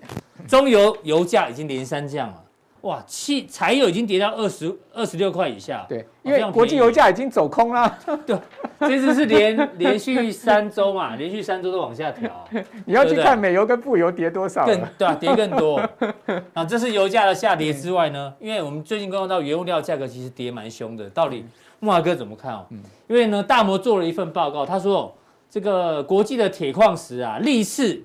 [0.49, 2.45] 中油油价已经连三降了，
[2.81, 5.85] 哇，汽柴油已经跌到二十二十六块以下。
[5.89, 7.99] 对，因为国际油价已经走空了。
[8.25, 8.39] 对，
[8.81, 12.49] 这次是连 连续三周嘛，连续三周都往下调。
[12.87, 14.65] 你要去看美油跟布油跌多少？
[14.65, 15.77] 更对啊，跌更多。
[16.55, 21.11] 啊，这是油价的下跌之外呢，因为我们最近观察到原物料价格其实跌蛮凶的。
[21.11, 21.45] 到底
[21.81, 22.65] 木华哥怎么看哦？
[23.07, 25.15] 因为呢，大摩做了一份报告，他说
[25.51, 28.03] 这个国际的铁矿石啊，历次。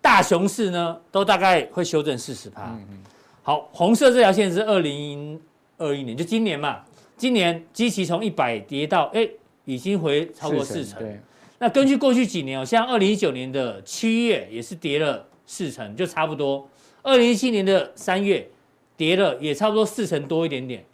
[0.00, 2.64] 大熊市呢，都大概会修正四十趴。
[2.64, 2.98] 嗯嗯。
[3.42, 5.40] 好，红色这条线是二零
[5.76, 6.80] 二一年，就今年嘛。
[7.16, 9.28] 今年基期从一百跌到，哎，
[9.64, 10.98] 已经回超过四成。
[10.98, 11.20] 对。
[11.58, 16.66] 那根据过去几年哦，像二零一九年的七月也是跌了四成，就差不多。
[17.02, 18.48] 二零一七年的三月
[18.96, 20.84] 跌了也差不多四成多一点点。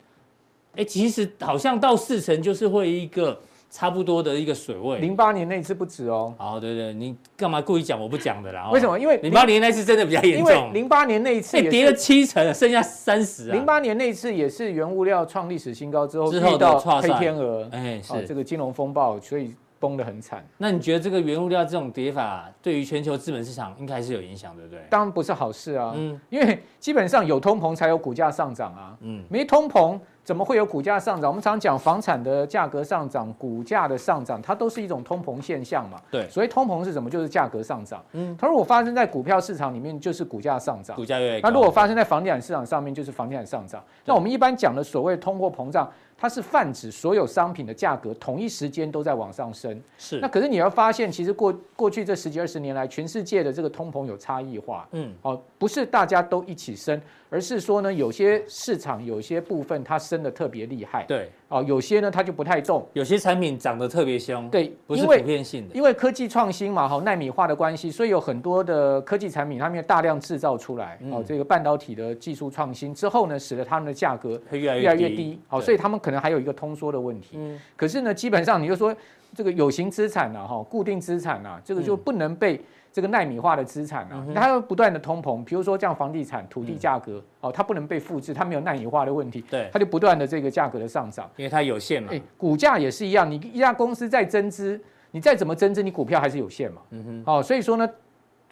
[0.75, 3.41] 哎，其实好像到四成就是会一个。
[3.71, 6.35] 差不多的一个水位，零八年那次不止哦。
[6.39, 8.71] 哦，对对，你干嘛故意讲我不讲的啦？
[8.73, 8.99] 为什么？
[8.99, 10.49] 因为零八年那次真的比较严重。
[10.49, 13.53] 因为零八年那一次跌了七成，剩下三十啊。
[13.53, 20.45] 零八年那次也是原物料创历史新高之后遇到黑天鹅，哎，是这个金融风暴，所以崩得很惨。
[20.59, 24.81] 那你觉得这个原物料这种跌法对于全球资本市场应该是有影响，对不对？
[24.91, 25.93] 当然不是好事啊。
[25.97, 28.97] 嗯，因为基本上有通膨才有股价上涨啊。
[29.01, 29.99] 嗯，没通膨。
[30.27, 31.31] 怎么会有股价上涨？
[31.31, 36.03] 我们常讲房产的价格上涨，股价的上涨，它都是一种通膨现象嘛。
[36.11, 37.09] 对，所以通膨是什么？
[37.09, 38.05] 就是价格上涨。
[38.11, 40.97] 嗯，它如果发生在股票市场里面，就是股价上涨。
[40.97, 41.49] 股价越高。
[41.49, 43.81] 那如果发生在房地产市场上面，就是房地产上涨。
[44.05, 45.89] 那我们一般讲的所谓通货膨胀。
[46.19, 50.19] 它是泛指所有商品的价格同一时间都在往上升，是。
[50.19, 56.99] 那可是你要发现，其实过过去这十几二十年来，全世界的这个通膨有差异化，嗯，哦，不是大家都一起升，
[57.31, 61.05] 而是说呢，有些市场有些部分它升升得特别厉害。
[61.07, 64.49] 对，哦，有些呢它就不太重，有些产品涨得特别凶。
[64.49, 65.75] 对，不是普遍性的。
[65.75, 70.99] 因为科技创新嘛，哈，纳米化的关系，所以有很多的科技产品，它们大量制造出来。
[71.13, 75.39] 哦，这个半导体的技术创新之后呢，使得它们的价格会越来越低。
[75.47, 77.33] 好，所以他们可能还有一个通缩的问题。
[77.35, 77.61] 嗯。
[77.77, 78.97] 可是呢，基本上你就说
[79.35, 82.59] 这个有形资产啊，哈，固定资产啊，这个就不能被。
[82.97, 92.09] 这个奈米化的资产啊，它要不断的通膨，比如说像房地产、土地价格，哦，它不能被复制，它没有奈米化的问题，对，它就不断的这个价格的上涨，因为它有限嘛。
[92.11, 94.81] 哎，股价也是一样，你一家公司在增资，
[95.11, 96.81] 你再怎么增资，你股票还是有限嘛。
[96.89, 97.87] 嗯哼，哦，所以说呢，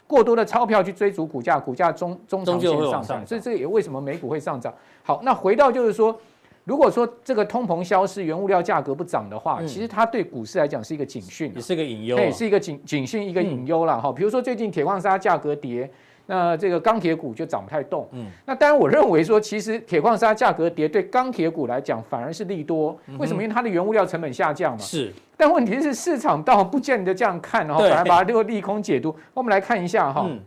[0.07, 4.71] 过多的钞票去追逐股价，股价中中长线上涨，所以这个也为什么美股会上涨。
[5.03, 6.21] 好，那回到就是说。
[6.65, 14.11] 如果说这个通膨消失，原物料价格不涨的话，嗯、其实它对股市来讲是一个警讯，也是个隐忧，对，是一个警警讯，一个隐忧了哈。
[14.11, 15.91] 比如说最近铁矿砂价格跌，
[16.25, 18.09] 那这个钢铁股就涨不太动。
[18.13, 22.99] 嗯，那当然我认为说，其实铁矿砂价格跌对钢铁股来讲反而是利多。
[23.19, 23.43] 为什么？
[23.43, 24.79] 因为它的原物料成本下降嘛。
[24.79, 25.13] 是。
[25.37, 29.15] 但问题是市场倒不见得这样看，然后反而把它这个利空解读。
[29.35, 30.25] 我们来看一下哈。
[30.27, 30.41] 嗯。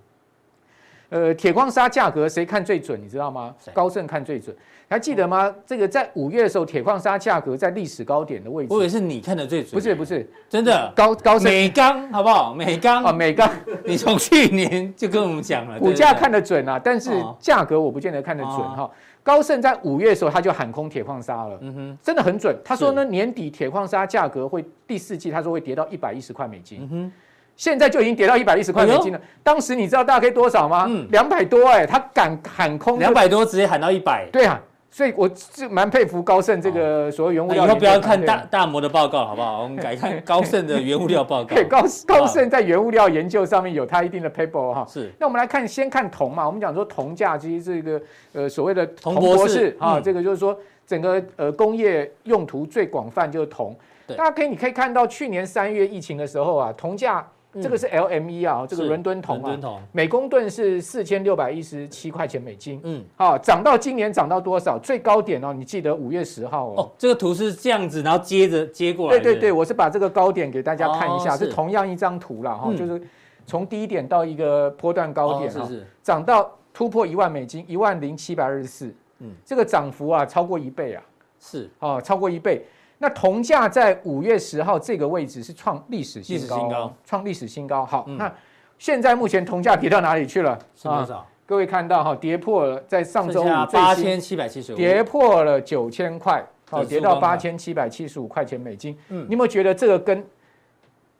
[1.09, 3.01] 呃，铁矿砂价格谁看最准？
[3.01, 3.53] 你知道吗？
[3.73, 4.55] 高盛看最准。
[4.89, 5.53] 还记得吗？
[5.65, 8.73] 这个在五月的时候，铁矿砂价格在历史高点的位置。
[8.73, 9.71] 我以为是你看的最准。
[9.73, 12.53] 不是不是，真的高高盛美钢好不好？
[12.53, 13.49] 美钢啊，美钢，
[13.85, 18.89] 你从去年就跟我们讲了， 股价看得准啊，但是价格我不见得看得准哈。
[19.23, 22.57] 高盛在五月的时候他就喊空铁矿砂了，嗯哼，真的很准。
[22.63, 27.11] 他说呢，年底铁矿砂价格会第四季他说会跌到一百一十块美金，嗯哼，
[27.57, 29.19] 现在就已经跌到一百一十块美金了。
[29.43, 30.85] 当时你知道大概多少吗？
[30.87, 34.61] 嗯，两百多哎，他敢喊空两百多，直接喊到一百，对啊。
[34.89, 37.65] 所以我是蛮佩服高盛这个所谓原物料。
[37.65, 39.61] 以后不要看大大摩的报告，好不好？
[39.61, 41.53] 我们改看 高盛的原物料报告。
[41.53, 44.85] 对，高高盛在原物料研究上面有他一定的 paper 哈。
[44.87, 45.11] 是。
[45.19, 46.47] 那我们来看，先看铜嘛。
[46.47, 48.01] 我们讲说铜价其实这个
[48.33, 53.75] 呃所谓的铜博士啊，这个就是说整个呃工业用途最广泛就是铜。
[54.15, 57.27] 大家可以你可以看到去年三月疫情的时候啊，铜价。
[57.61, 59.59] 这个是 LME 啊，这个伦敦铜啊，
[59.91, 62.79] 每公吨是四千六百一十七块钱美金。
[62.83, 64.77] 嗯，好，涨到今年涨到多少？
[64.79, 66.91] 最高点哦，你记得五月十号哦。
[66.97, 69.17] 这个图是这样子，然后接着接过来。
[69.17, 73.01] 对对对，我是把这个高点给大家看一下，是同样一张图了哈，就是
[73.45, 75.69] 从低点到一个波段高点哈，
[76.03, 78.93] 涨到突破一万美金，一万零七百二十四。
[79.19, 81.03] 嗯，这个涨幅啊超过一倍啊，
[81.39, 82.65] 是哦，超过一倍。
[82.99, 87.85] 那铜价在五月十号这个位置是创历史新高，创历史新高。
[87.85, 88.31] 好，那
[88.79, 90.57] 现在目前铜价跌到哪里去了？
[90.75, 91.25] 是多少？
[91.45, 98.97] 各位看到哈，跌破了，在上周五八千七百七十五，跌破了九千块，好，跌到八千七百七十五块钱美金。
[99.09, 100.25] 嗯，你有没有觉得这个跟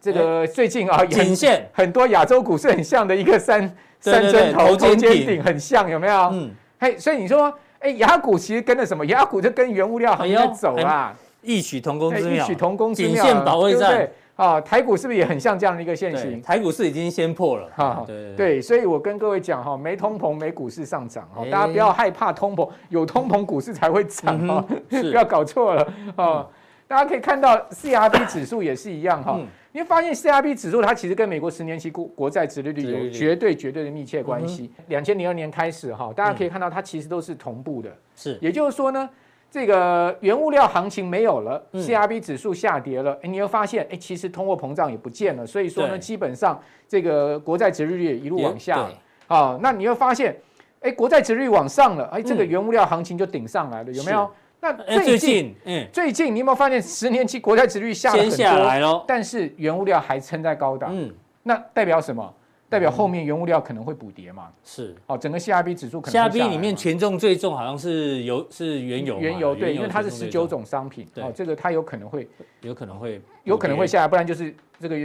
[0.02, 6.30] 这个最近啊，颈线很多亚洲股市很像的一个三三针头头肩顶很像，有没有？
[6.34, 9.06] 嗯，嘿，所以你说，哎，雅股其实跟着什么？
[9.06, 11.16] 雅股就跟原物料行业走啊。
[11.48, 14.60] 异曲同工之妙，异曲同工之妙，颈线保卫战啊！
[14.60, 16.42] 台股是不是也很像这样的一个现形？
[16.42, 26.46] 台股市已经先破了哈，对对，所以我跟各位讲哈，没通膨没股市上涨哈，大家不要害怕通膨，有通膨股市才会涨哈， 不要搞错了啊！
[26.86, 29.40] 大家可以看到 CRB 指数也是一样哈，
[29.72, 34.70] 你会发现 CRB 指数它其实跟美国十年期国国债殖利率有绝对绝对的密切关系。
[34.90, 39.10] 两千零二年开始哈，大家可以看到它其实都是同步的，是，也就是说呢。
[39.50, 48.88] 这个原物料行情没有了，CRB 指数下跌了，哎，你又发现，哎，其实通货膨胀也不见了，所以说呢，基本上这个国债值利率也一路往下，
[49.28, 50.38] 啊，那你又发现，
[50.82, 54.30] 哎，国债殖利率往上了，哎，这个原物料行情就顶上来了，有没有？
[54.60, 62.34] 那最近，嗯，最近你有没有发现十年期国债殖利率下了很多，但是原物料还撑在高档，嗯，那代表什么？
[62.70, 64.52] 代表后面原物料可能会补跌嘛？
[64.64, 66.30] 是，哦，整个 CRB 指数可能。
[66.30, 69.20] CRB 里面权重最重好像是油，是原油。
[69.20, 72.28] 原油对，因为它是十九种商品，哦，这个它有可能会，
[72.62, 74.96] 有可能会，有可能会下来，不然就是这个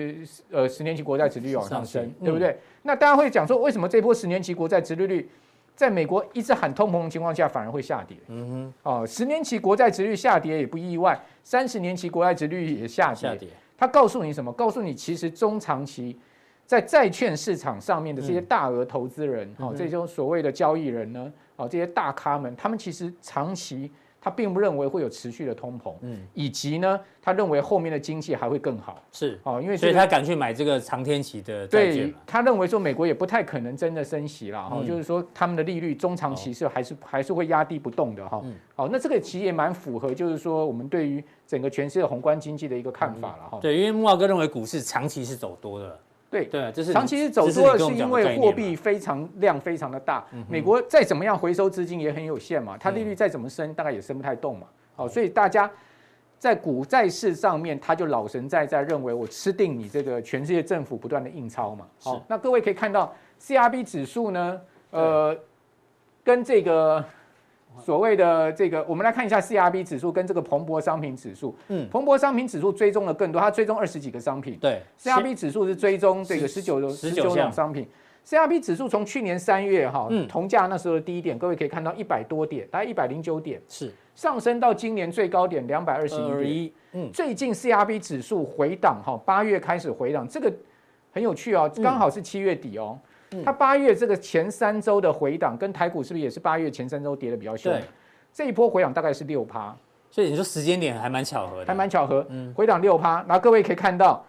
[0.50, 2.58] 呃十年期国债殖利率往上升，对不对？
[2.82, 5.30] 那大家会讲说，为什么这波十年期国债殖利率
[5.76, 8.16] 在美国一直喊通膨的情况下反而会下跌？
[8.26, 13.48] 嗯哼，哦，十年期国债殖率下跌也不意外，三十年期国债殖率也下跌。
[13.78, 14.52] 它告诉你什么？
[14.52, 16.18] 告诉你其实中长期。
[16.72, 38.42] 在债券市场上面的这些大额投资人，哈、嗯，这种所谓的交易人呢，啊，这些大咖们，他们其实长期他并不认为会有持续的通膨，嗯，以及呢，他认为后面的经济还会更好，是，哦，因为所以他敢去买这个长天期的债券，他认为说美国也不太可能真的升息了，哈、嗯，就是说他们的利率中长期是还是还是会压低不动的，哈，
[38.74, 46.00] 好，那这个其实也蛮符合，就是说我们对于整个全世界宏观经济的一个看法了，哈、嗯，对，因为慕驊哥认为股市长期是走多的。
[46.32, 54.66] 对对，这是长期是走多了是因为货币非常量非常的大，美国再怎么样回收资金也很有限嘛，它利率再怎么升，大概也升不太动嘛。
[54.96, 55.70] 好，所以大家
[56.38, 61.86] 在股债市上面，他就老神在在认为我吃定你这个全世界政府不断的印钞嘛。
[62.00, 65.36] 好，那各位可以看到 CRB 指数呢，呃，
[66.24, 67.04] 跟这个。
[67.80, 71.56] 所谓的这个，我们来看一下 CRB 指数跟这个蓬勃商品指数。
[71.68, 74.58] 嗯，彭博商品指数追踪了更多，它追踪二十几个商品。
[74.60, 77.88] 对，CRB 指数是追踪这个十九十九种商品。
[78.24, 86.72] CRB 指数从去年三月哈，同价那时候的低点，各位可以看到一百多点，大概一百零九点，是上升到今年最高点两百二十一点。
[86.92, 90.52] 嗯，最近 CRB 指数回档哈，八月开始回档，这个
[91.10, 92.96] 很有趣哦，刚好是七月底哦。
[93.44, 97.72] 它八月这个前三周的回档，跟台股是不是也是八月前三周跌的比较凶？
[97.72, 97.82] 对，
[98.32, 99.74] 这一波回档大概是六趴，
[100.10, 102.24] 所以你说时间点还蛮巧合的，还蛮巧合。
[102.28, 104.24] 嗯，回档六趴，然后各位可以看到，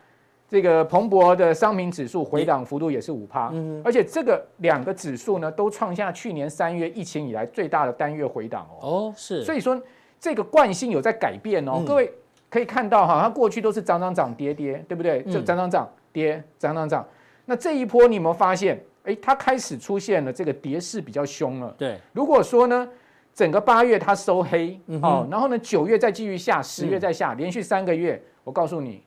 [0.48, 8.88] 这个彭博的商品指数回档幅度也是五趴，嗯，而且这个两个指数呢都创下去年三月疫情以来最大的单月回档哦。
[8.88, 9.82] 哦，是，所以说
[10.20, 11.84] 这个惯性有在改变哦。
[11.86, 12.12] 各位
[12.50, 15.24] 可以看到哈，它过去都是涨涨涨跌跌，对不对？
[15.24, 17.06] 就涨涨涨跌，涨涨涨。
[17.46, 18.80] 那这一波你有没有发现？
[19.04, 21.76] 哎，它开始出现了这个跌势比较凶了。
[21.78, 22.88] 对，如果说呢，
[23.34, 29.04] 整个八月它收黑，哦，然后呢九月再继续下，十月再下，嗯、连续三个月，我告诉你，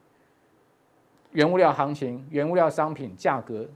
[1.33, 3.67] 原物料行情、原物料商品价格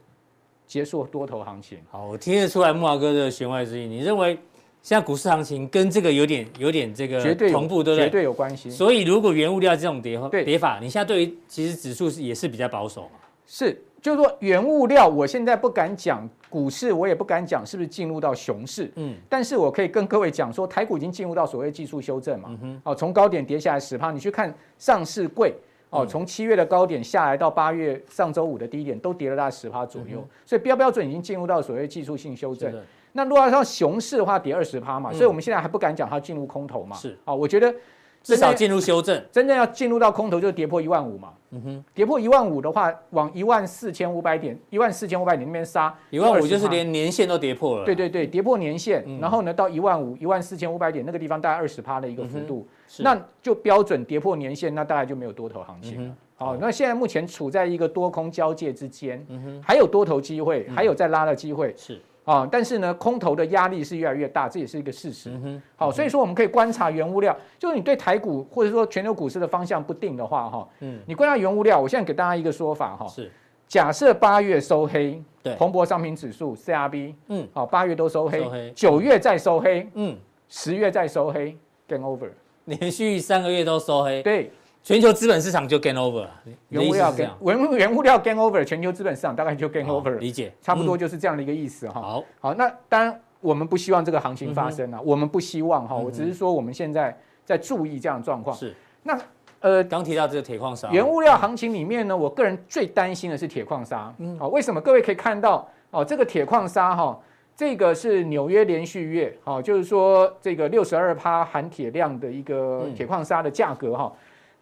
[0.67, 1.79] 结束多头行情。
[1.91, 3.91] 好，我听得出来木华哥的弦外之音。
[3.91, 4.39] 你认为
[4.83, 8.07] 现在股市行情跟这个有点有点这个同步，对不对？
[8.07, 8.71] 绝对有关系。
[8.71, 13.21] 所以如果原物料这种跌对跌法，你现在对于其实指数是也是比较保守嘛？
[13.47, 13.83] 是。
[14.01, 18.91] 就是说，原物料，我现在不敢讲股市，我也不敢讲是不是进入到熊市。
[18.97, 22.49] 嗯，但是我可以跟各位讲说，台股已经进入到所谓技术修正嘛。
[22.51, 22.81] 嗯哼。
[22.85, 25.55] 哦，从高点跌下来十趴，你去看上市柜，
[25.91, 30.27] 哦，从七月的高点下来到八月上周五的低点，都跌了大概十趴左右。
[30.47, 32.75] 所以标标准已经进入到所谓技术性修正。
[33.13, 36.97] 那如果要熊市的话，跌二十趴嘛，嗯、所以我们现在还不敢讲它进入空头嘛。
[36.97, 37.19] 是。
[37.25, 37.75] 啊，我觉得。
[38.23, 41.31] 至少进入修正，真正要进入到空头，就跌破一万五嘛。
[41.53, 47.85] 嗯哼，跌破一万五的话，往一万四千五百点、一万四千五百点那边杀，一万五就是连年线都跌破了。
[47.85, 56.09] 对对对，跌破年线，嗯、然后呢，到一万五、一万四千五百点那个地方，大概二十趴的一个幅度，嗯、那就标准跌破年线，那大概就没有多头行情了。
[56.09, 61.75] 嗯、好，那现在目前处在一个多空交界之间，嗯哼，还有多头机会，还有再拉的机会。
[61.77, 62.01] 是。
[62.25, 65.33] 啊，但是呢，空头的压力是越来越大，这也是一个事实。
[65.77, 73.31] 好，所以说我们可以观察原物料，就是你对台股或者说全球股市的方向不定的话，哈，嗯，你观察原物料，我现在给大家一个说法，哈，是，
[73.67, 80.17] 假设八月收黑，对，彭博商品指数 CRB，嗯，好，八月都收黑，九月再收黑，嗯，
[80.49, 81.57] 十月再收黑
[81.89, 82.29] ，Game over，
[82.67, 84.53] 连续三个月都收黑，对。
[84.83, 86.27] 全球资本市场就 gain over，
[86.71, 92.01] 原物料 gain，原原物料 gain over，全球资本市场大概就 gain over，理解，差不多就是这样的一个意思哈。
[92.01, 98.57] 好，好，那当然我们不希望这个行情发生啊，我们不希望哈，我只是说我们现在在注意这样的状况。
[98.57, 99.19] 是，那
[99.61, 104.13] 呃，刚提到这个铁矿砂，原物料行情里面呢，我个人最担心的是铁矿砂。
[104.19, 104.81] 嗯，好，为什么？
[104.81, 107.21] 各位可以看到哦，这个铁矿砂哈，
[107.55, 114.11] 这个是纽约连续月，好，就是说这个六十二趴含铁量的一个铁矿砂的价格哈。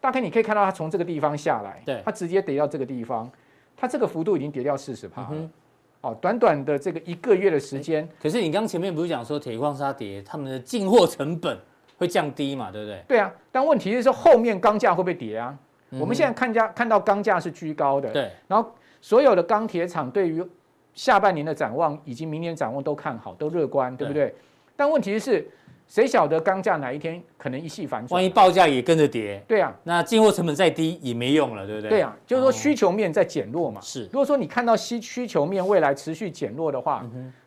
[0.01, 3.29] 大概你可以看到它从这个地方下来，对，它直接跌到这个地方，
[3.75, 5.29] 它这个幅度已经跌掉四十趴
[6.01, 8.07] 哦，短短的这个一个月的时间。
[8.21, 11.57] 可是你刚前面不是讲说铁矿砂跌，他们的进货成本
[11.97, 13.03] 会降低嘛，对不对？
[13.07, 15.57] 对啊，但问题是说后面钢价会不会跌啊？
[15.89, 18.31] 嗯、我们现在看价看到钢价是居高的，对。
[18.47, 20.41] 然后所有的钢铁厂对于
[20.93, 24.27] 下半年的展望以及明年展望都看好，都乐观，对不对？
[24.27, 24.35] 对，
[24.77, 25.45] 但问题是。
[25.89, 28.15] 谁晓得钢价哪一天可能一夕反转？
[28.15, 29.43] 万一报价也跟着跌？
[29.47, 31.89] 对啊，那进货成本再低也没用了，对不对？
[31.89, 33.81] 对啊，就是说需求面在减弱嘛。
[33.81, 37.03] 是，如果说你看到需需求面未来持续减弱的话，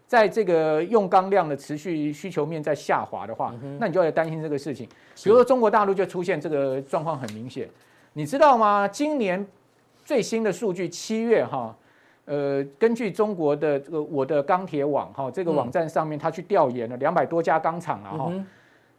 [0.09, 4.89] 在这个用钢量的持续需求面在下滑的话，那你就要担心这个事情。
[5.23, 7.69] 比如说中国大陆就出现这个状况很明显，
[8.13, 8.89] 你知道吗？
[8.89, 9.47] 今年
[10.05, 11.75] 最新的数据七月哈。
[12.25, 18.33] 呃，根据中国的这个我的钢铁网哈，这个网站上面，他去调研了两百多家钢厂啊哈，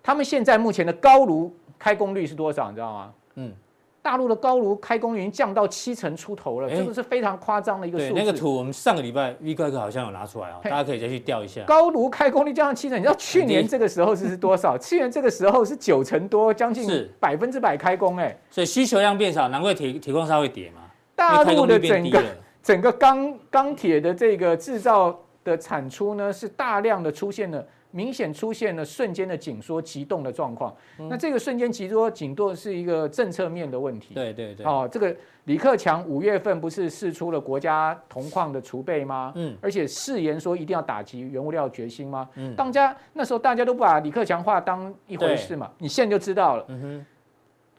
[0.03, 2.69] 他们现在目前的高炉开工率是多少？
[2.69, 3.13] 你知道吗？
[3.35, 3.53] 嗯，
[4.01, 8.13] 大陆的高炉开工率已经降到七成出头了，这个是非常夸张的一个数字。
[8.13, 11.63] 那个图我们上个礼拜 V 哥哥好像有拿出来啊，大家可以再去调一下。
[11.63, 14.77] 高炉开工率降到七成，你知道去年这个时候是是多少？
[14.77, 18.37] 去年这个时候是九成多，将近百分之百开工哎。
[18.49, 20.81] 所以需求量变少，难怪铁铁矿砂会跌嘛。
[21.15, 22.21] 大陆的整个。
[22.63, 30.73] 整个钢钢铁的这个制造的产出呢，是大量的出现了明显出现了瞬间的紧缩急冻的状况。
[30.97, 34.15] 嗯、那这个瞬间急缩紧冻是一个政策面的问题。
[34.15, 34.65] 对对对。
[34.65, 39.33] 哦，这个李克强五月份不是释出了国家铜矿的储备吗？
[39.35, 39.55] 嗯。
[39.61, 42.27] 而且誓言说一定要打击原物料决心吗？
[42.35, 42.55] 嗯。
[42.55, 46.65] 当家那时候大家都不把李克强话当一回事嘛，你现在就知道了。
[46.69, 47.05] 嗯哼。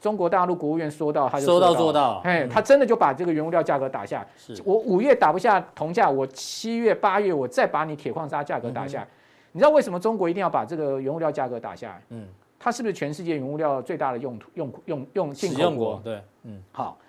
[0.05, 4.23] 中国大陆国务院说到，他就说到做到，哎，他真的就把这个原物料价格打下。
[4.37, 9.01] 是我五月打不下铜价，我七月、八月我再把你铁矿砂价格打下。
[9.01, 9.07] 嗯、
[9.53, 12.01] 你知道为什么中国一定要把这个原物料价格打下来？
[12.09, 12.27] 嗯，
[12.59, 15.99] 它是不是全世界原物料最大的用途用用用进口国？
[16.03, 16.99] 对，嗯，好。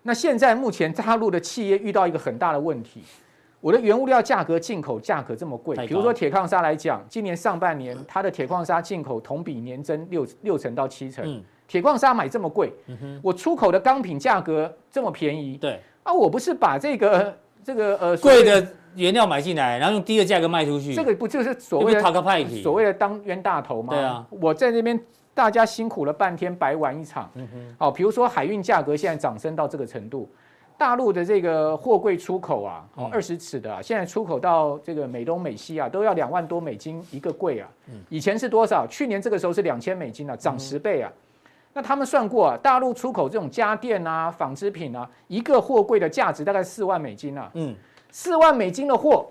[0.00, 3.02] 那现在目前大陆的企业遇到一个很大的问题，
[3.60, 11.44] 我的原物料价格进口价格这么贵，比如说铁矿砂来讲，今年上半年它的铁矿砂进口同比年增六六成到七成。
[11.66, 18.64] 嗯铁矿砂买这么贵，嗯、我出口的钢品价格这么便宜，对啊，我不是把这个这个呃贵的
[18.94, 22.00] 原料买进来，然后用低的价格卖出去，这个不就是所谓的
[22.62, 23.92] 所谓的当冤大头吗？
[23.92, 24.98] 对啊，我在那边
[25.34, 27.28] 大家辛苦了半天，白玩一场。
[27.34, 30.30] 嗯哼，好，比如说海运价格现在涨升到这个程度，
[30.78, 37.68] 大陆的这个货柜出口啊，哦二十尺的啊，现在出口到这个美东美西啊，都要两万多美金一个柜啊。
[37.88, 38.86] 嗯，以前是多少？
[38.86, 41.12] 去年这个时候是两千美金啊，涨十倍啊。
[41.76, 47.50] 嗯那他们算过啊，大陆出口这种家电啊、纺织品啊，一个货柜的价值大概四万美金啊。
[47.52, 47.74] 嗯，
[48.10, 49.26] 四万美金的货，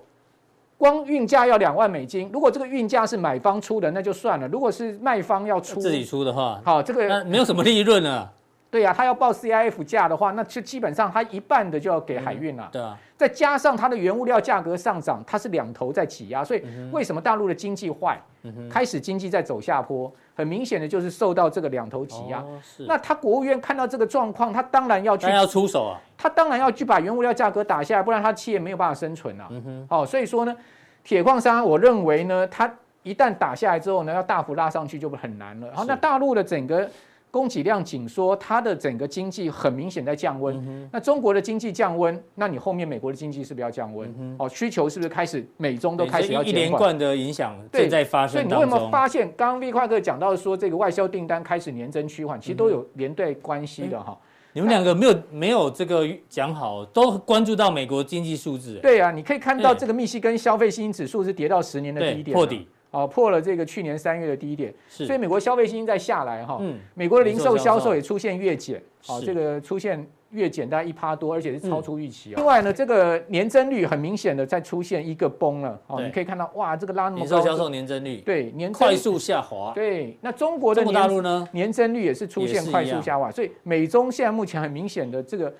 [0.78, 2.30] 光运价要两万美金。
[2.32, 8.32] 如果这个运价是买方出的，那就算了；如果是卖方要出，自己出的话，好，这个没有什么利润啊。
[8.76, 12.66] 对呀、啊，他要报 CIF 价的话，那就基本上他一半的就要给海运了。
[12.66, 16.62] 嗯、对啊，再加上它的原物料价格上涨，它是两头在挤压，所以
[16.92, 22.40] 为什么大陆的经济坏，嗯、开始经济在走下坡，很明显的就是受到这个两头挤压。
[22.40, 29.48] 哦、那他国务院看到这个状况，他当然要去，要出手啊，他当然要去把原物料价格打下来，不然他企业没有办法生存啊。
[29.52, 30.54] 嗯哼，好、哦，所以说呢，
[31.02, 32.70] 铁矿砂，我认为呢，它
[33.04, 35.68] 一旦打下来之后呢，要大幅拉上去就很难了。
[35.68, 36.90] 然后那大陆的整个。
[37.36, 40.90] 供给量紧缩，它的整个经济很明显在降温。
[40.90, 44.38] 那中国的经济降温，那你后面美国的经济是不是要降温？
[44.40, 46.42] 哦，需求是不是开始美中都开始要？
[46.42, 48.32] 一连贯的影响正在发生。
[48.32, 54.18] 所以你有没有发现，刚刚 V 快客讲到说这个外销订单开始年增趋缓，其实都有连带关系的哈。
[54.18, 54.24] 嗯、
[54.54, 58.80] 你们两个没有没有这个讲好，都关注到美国经济数字。
[58.82, 62.66] 对啊，你可以看到这个密西根消费信心指数是跌到十年的低点，破底。
[62.96, 70.06] 哦，破了这个去年三月的低点，是所以美国消费信心在下来哈，嗯，美国的零售销售也出现月减，哦，这个出现。
[70.36, 72.38] 月减大概一趴多，而且是超出预期啊。
[72.38, 75.80] 另外呢，这个年增率很明显的在出现一个崩了。
[75.88, 77.22] 哦，你可以看到，哇，这个拉那么高。
[77.22, 78.18] 零售销售年增率。
[78.18, 79.72] 对，年快速下滑。
[79.74, 81.48] 对，那中国的中国大陆呢？
[81.52, 83.32] 年增率也是出现快速下滑。
[83.32, 85.54] 所以美中现在目前很明显的这个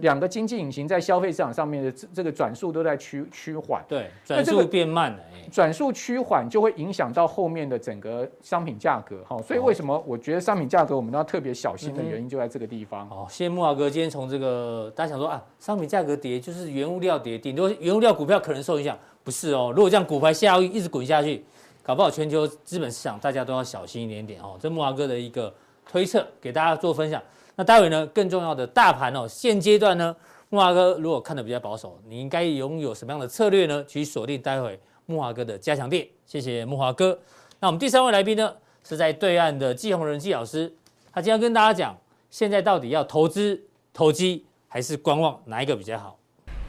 [0.00, 3.84] 两个经济引擎在消费市场上面的这个转速都在趋趋缓。
[3.88, 5.18] 对，转速变慢了。
[5.50, 9.22] 转速趋缓就会影响到后面的整个商品价格。
[9.26, 13.08] 好，所以为什么我觉得商品价格我们都要特别小心的原因就在这个地方。
[13.08, 14.92] 哦，谢谢慕驊哥今天从这个。
[14.96, 19.72] 大家想说啊，商品价格跌就是原物料跌，顶多原物料股票可能受影响，不是哦。
[19.76, 21.44] 如果这样股牌下一直滚下去，
[21.82, 24.56] 搞不好全球资本市场大家都要小心一点点哦。
[24.58, 25.54] 这木华哥的一个
[25.88, 27.22] 推测，给大家做分享。
[27.54, 30.16] 那待会呢，更重要的大盘哦，现阶段呢，
[30.48, 33.84] 木华哥如果看得比较保守，你应该拥有什么样的策略呢？
[33.84, 36.08] 去锁定待会木华哥的加强店。
[36.24, 37.18] 谢谢木华哥。
[37.60, 38.52] 那我们第三位来宾呢，
[38.82, 40.72] 是在对岸的季宏仁季老师，
[41.12, 41.96] 他今天跟大家讲，
[42.30, 43.62] 现在到底要投资
[43.96, 46.18] 投机，还是观望，哪一个比较好？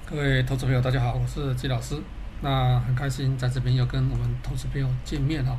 [0.05, 1.97] 各位投资朋友，大家好，我是季老师。
[2.39, 5.53] 那很开心在这边又跟我们投资朋友见面哈。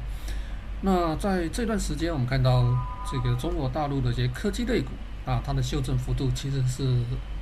[0.81, 2.65] 那在这段时间，我们看到
[3.13, 4.93] 这个中国大陆的一些科技类股
[5.27, 6.85] 啊，它的修正幅度其实是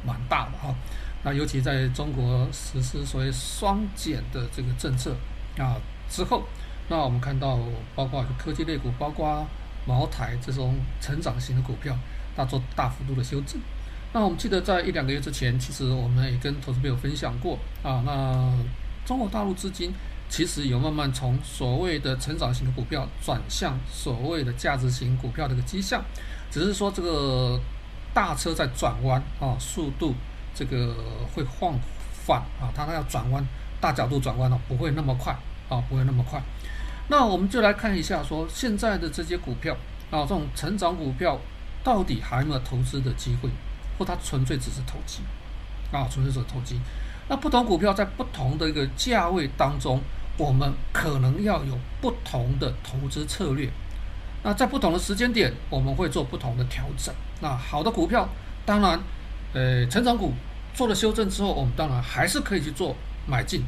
[0.04, 0.74] 蛮大的哈。
[1.22, 5.14] 那尤其在中国实施所谓双减的这个政策
[5.56, 5.78] 啊
[6.10, 6.42] 之后，
[6.88, 7.60] 那我们看到
[7.94, 9.46] 包括科技类股，包括
[9.86, 11.96] 茅台这种成长型的股票，
[12.34, 13.60] 它做大幅度的修正。
[14.16, 18.02] 那我们记得在一两个月之前，其实我们也跟投资朋友分享过啊。
[18.06, 18.50] 那
[19.04, 19.92] 中国大陆资金
[20.26, 26.02] 其实有慢慢从所谓的成长型的股票转向所谓的价值型股票的一个迹象，
[26.50, 27.60] 只是说这个
[28.14, 30.14] 大车在转弯啊，速度
[30.54, 30.96] 这个
[31.34, 31.78] 会放
[32.26, 33.44] 缓啊，它要转弯
[33.82, 35.30] 大角度转弯了，不会那么快
[35.68, 36.42] 啊，不会那么快。
[37.08, 39.76] 那我们就来看一下说现在的这些股票
[40.10, 41.38] 啊，这种成长股票
[41.84, 43.50] 到底还有没有投资的机会？
[43.98, 45.20] 或它纯粹只是投机，
[45.90, 46.78] 啊，纯粹是投机。
[47.28, 50.00] 那不同股票在不同的一个价位当中，
[50.36, 53.68] 我们可能要有不同的投资策略。
[54.42, 57.12] 那在不同的时间点，我们会做不同的调整。
[57.40, 58.28] 那好的股票，
[58.64, 59.00] 当然，
[59.52, 60.32] 呃，成长股
[60.72, 62.94] 做了修正之后，我们当然还是可以去做
[63.26, 63.64] 买进。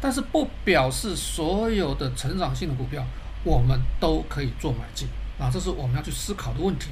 [0.00, 3.04] 但是不表示所有的成长性的股票，
[3.44, 5.06] 我们都可以做买进
[5.38, 6.88] 啊，这是我们要去思考的问题。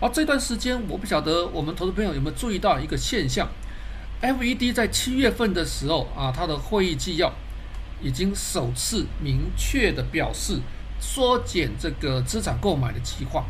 [0.00, 3.48] 而这段时间，我不晓得我们投资朋友有没有注意到一个现象
[4.22, 7.32] ，FED 在七月份的时候啊，它的会议纪要
[8.00, 10.60] 已经首次明确的表示
[11.00, 13.44] 缩减这个资产购买的计划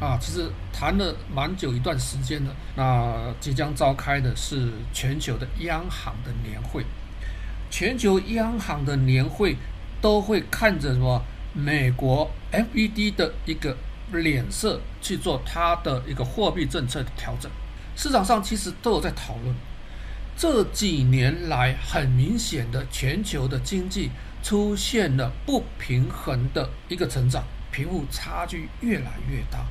[0.00, 2.56] 啊，其实谈了蛮久一段时间了。
[2.76, 6.82] 那即将召开的是全球的央行的年会，
[7.70, 9.56] 全球央行的年会
[10.00, 11.22] 都会看着什么？
[11.52, 13.76] 美国 FED 的一个
[14.12, 17.50] 脸色去做它的一个货币政策的调整，
[17.96, 19.54] 市场上其实都有在讨论。
[20.36, 24.10] 这几年来，很明显的全球的经济
[24.42, 29.64] 出现了不平衡的一个成长，贫富差距越来越大。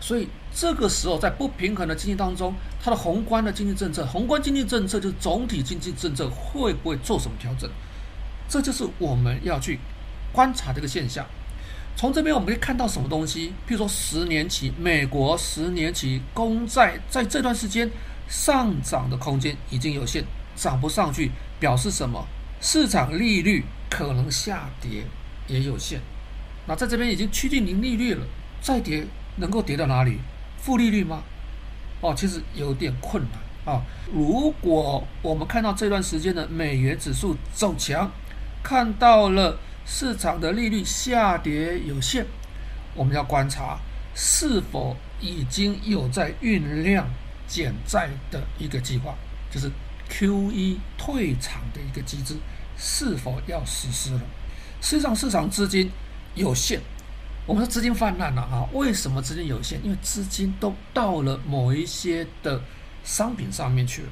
[0.00, 7.70] 所以这个时候，在不平衡的经济当中，它的宏观的经济政策，宏观经济政策就是总体经济政策会不会做什么调整？
[8.48, 9.78] 这就是我们要去。
[10.32, 11.24] 观察这个现象，
[11.96, 13.54] 从这边我们可以看到什么东西？
[13.66, 17.90] 譬如说，十年期美国十年期公债在这段时间
[18.28, 20.22] 上涨的空间已经有限，
[20.54, 22.22] 涨不上去，表示什么？
[22.60, 25.04] 市场利率可能下跌
[25.48, 25.98] 也有限。
[26.66, 28.26] 那在这边已经趋近零利率了，
[28.60, 30.18] 再跌能够跌到哪里？
[30.58, 31.22] 负利率吗？
[32.02, 33.80] 哦，其实有点困难啊。
[34.12, 38.12] 如果我们看到这段时间的美元指数走强，
[38.62, 39.58] 看到了。
[39.88, 42.26] 市场的利率下跌有限，
[42.92, 43.78] 我们要观察
[44.16, 47.08] 是否已经有在酝酿
[47.46, 49.14] 减债的一个计划，
[49.48, 49.70] 就是
[50.10, 52.34] QE 退场的一个机制
[52.76, 54.20] 是否要实施了。
[54.82, 55.88] 实际上，市场资金
[56.34, 56.80] 有限，
[57.46, 58.66] 我们说资金泛滥了啊？
[58.72, 59.80] 为什么资金有限？
[59.84, 62.60] 因为资金都到了某一些的
[63.04, 64.08] 商品上面去了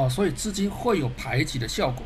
[0.00, 2.04] 啊，所以资金会有排挤的效果，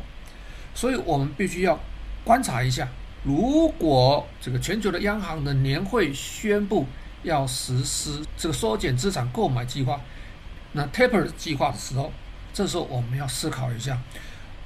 [0.75, 1.79] 所以我们必须要。
[2.23, 2.87] 观察一下，
[3.23, 6.85] 如果这个全球的央行的年会宣布
[7.23, 9.99] 要实施这个缩减资产购买计划，
[10.71, 12.11] 那 taper 计划的时候，
[12.53, 13.97] 这时候我们要思考一下，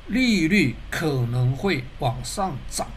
[0.08, 2.88] 利率可能会往上涨。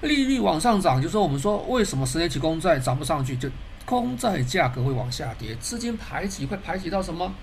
[0.00, 3.50] 利率往上涨，就是说我们说为什么十年期公债涨不上去，就
[3.84, 7.34] 公债价格会往下跌，资金排挤会排挤到什么？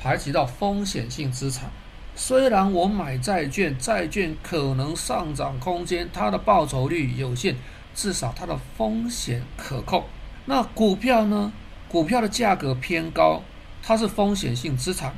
[0.00, 1.68] 排挤到风险性资产。
[2.14, 7.56] 虽然我买债券，债券可能上涨空间，它的报酬率有限，
[7.94, 10.04] 至少它的风险可控。
[10.44, 11.52] 那股票呢？
[11.88, 13.42] 股票的价格偏高，
[13.82, 15.12] 它是风险性资产，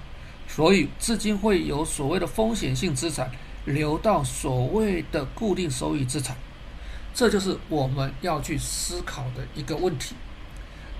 [0.48, 3.30] 所以资金会有所谓的风险性资产
[3.66, 6.36] 流到所谓的固定收益资产，
[7.12, 10.14] 这就是我们要去思考的一个问题。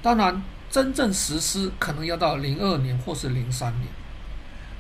[0.03, 3.89] 当然，真正实施可能要到零二年或是零三年。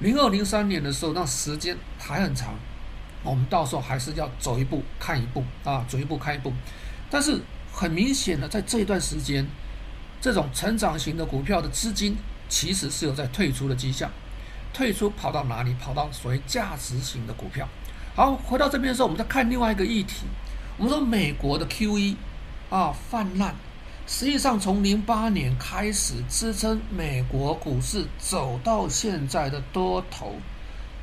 [0.03, 2.55] 零二零三年的时候，那时间还很长，
[3.23, 6.53] 我们到时候还是要走一步看一步啊，走一步看一步。
[7.09, 7.41] 但是
[7.73, 9.47] 很明显的，在这一段时间，
[10.21, 12.17] 这种成长型的股票的资金
[12.49, 14.11] 其实是有在退出的迹象，
[14.75, 15.73] 退出跑到哪里？
[15.75, 17.69] 跑到所谓价值型的股票。
[18.17, 20.27] 好，回到这边的时候，我们再看另外一个议题。
[20.79, 22.17] 我们说美国的 QE
[22.71, 23.55] 啊泛滥。
[24.07, 30.35] 实际上，从零八年开始支撑美国股市走到现在的多头，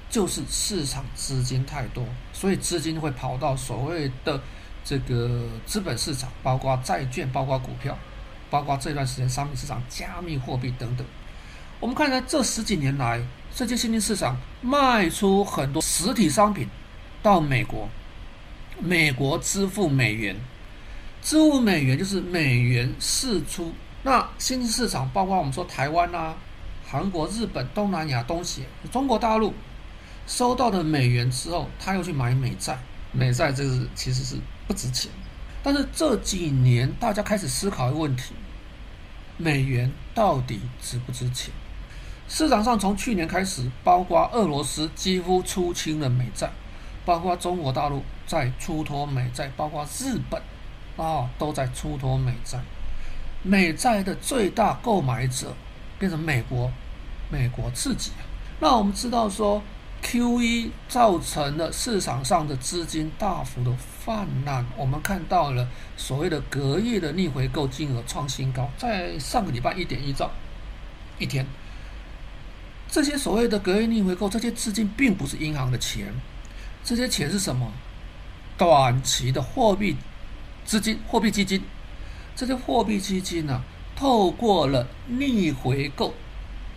[0.10, 4.40] 就是市场资金太多，所以资金会跑到所谓的
[4.84, 7.98] 这个资本市场，包括债券、包括股票、
[8.50, 11.08] 包括这段时间商品市场、加密货币等等。
[11.80, 13.22] 我们看看这十几年来，
[13.56, 16.68] 这些新兴市场卖出很多实体商品
[17.24, 17.88] 到美国，
[18.82, 20.36] 美国支付美元。
[21.22, 26.36] 支付美元就是美元释出，那新兴市场包括我们说台湾啊、
[26.88, 29.54] 韩国、日本、东南亚、东协、中国大陆，
[30.26, 32.80] 收到的美元之后，他又去买美债，
[33.12, 35.12] 美债这是其实是不值钱。
[35.62, 38.34] 但是这几年大家开始思考一个问题：
[39.36, 41.54] 美元到底值不值钱？
[42.30, 46.50] 市场上从去年开始，包括俄罗斯几乎出清了美债，
[47.04, 50.42] 包括中国大陆在出脱美债，包括日本。
[51.04, 52.60] 啊、都在出脱美债，
[53.42, 55.56] 美债的最大购买者
[55.98, 56.70] 变成美国，
[57.30, 58.28] 美国自己啊。
[58.60, 59.64] 那我们知道说
[60.04, 70.30] ，QE 造成了市场上的资金大幅的泛滥，我们看到了所谓的隔夜的逆回购金额创新高，在上个礼拜一点一兆
[71.18, 71.46] 一天。
[72.90, 76.14] 这些所谓的隔夜逆回购，这些资金并不是银行的钱，
[76.84, 77.72] 这些钱是什么？
[78.58, 79.96] 短期的货币。
[80.70, 81.64] 资金、货币基金，
[82.36, 83.60] 这些货币基金呢、
[83.96, 86.14] 透过了逆回购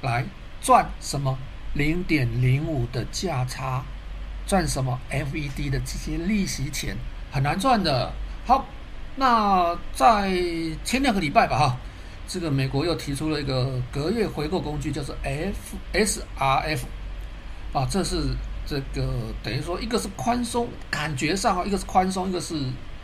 [0.00, 0.24] 来
[0.62, 1.38] 赚什么？
[1.74, 3.84] 零点零五的价差，
[4.46, 6.96] 赚什么？FED 的这些利息钱，
[7.30, 8.10] 很难赚的。
[8.46, 8.64] 好，
[9.16, 10.40] 那在
[10.82, 11.76] 前两个礼拜吧，哈，
[12.26, 15.14] 这个美国又提出了一个隔夜回购工具，叫做
[15.92, 16.80] FSRF，
[17.74, 18.34] 啊，这是
[18.66, 19.12] 这个
[19.42, 22.54] 等于说一个是宽松，感觉上啊，一个是宽松，一个是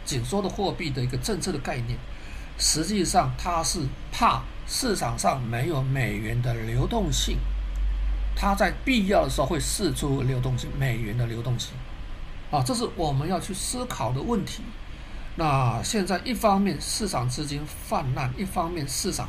[0.08, 1.98] 紧缩的货币的一个政策的概念。
[2.56, 3.80] 实际上，它是
[4.10, 7.36] 怕市场上没有美元的流动性，
[8.34, 11.72] 它在必要的时候会释出流动性，美元的流动性，
[12.50, 14.62] 啊，这是我们要去思考的问题。
[15.36, 19.28] 那现在一方面市场资金泛滥，一方面市场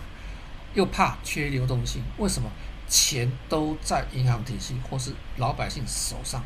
[0.73, 2.01] 又怕缺流动性。
[2.17, 2.49] 为什么？
[2.87, 6.41] 钱都在银行体系或是老百姓手上，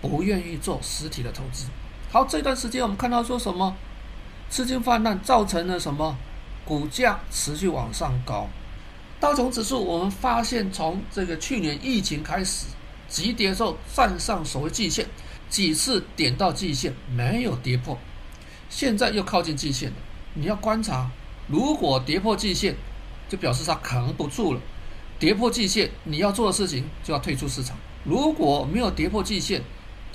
[0.00, 1.66] 不愿意做实体的投资。
[2.16, 3.76] 好，这段时间我们看到说什么？
[4.48, 6.16] 资金泛滥造成了什么？
[6.64, 8.48] 股价持续往上高。
[9.20, 12.68] 道琼指数我们发现从这个去年疫情开始
[13.06, 15.06] 急跌之后站上所谓季线，
[15.50, 17.98] 几次点到季线没有跌破。
[18.70, 19.96] 现在又靠近季线了，
[20.32, 21.10] 你要观察，
[21.48, 22.74] 如果跌破季线，
[23.28, 24.60] 就表示它扛不住了。
[25.18, 27.76] 跌破季线，你要做的事情就要退出市场。
[28.04, 29.60] 如果没有跌破季线，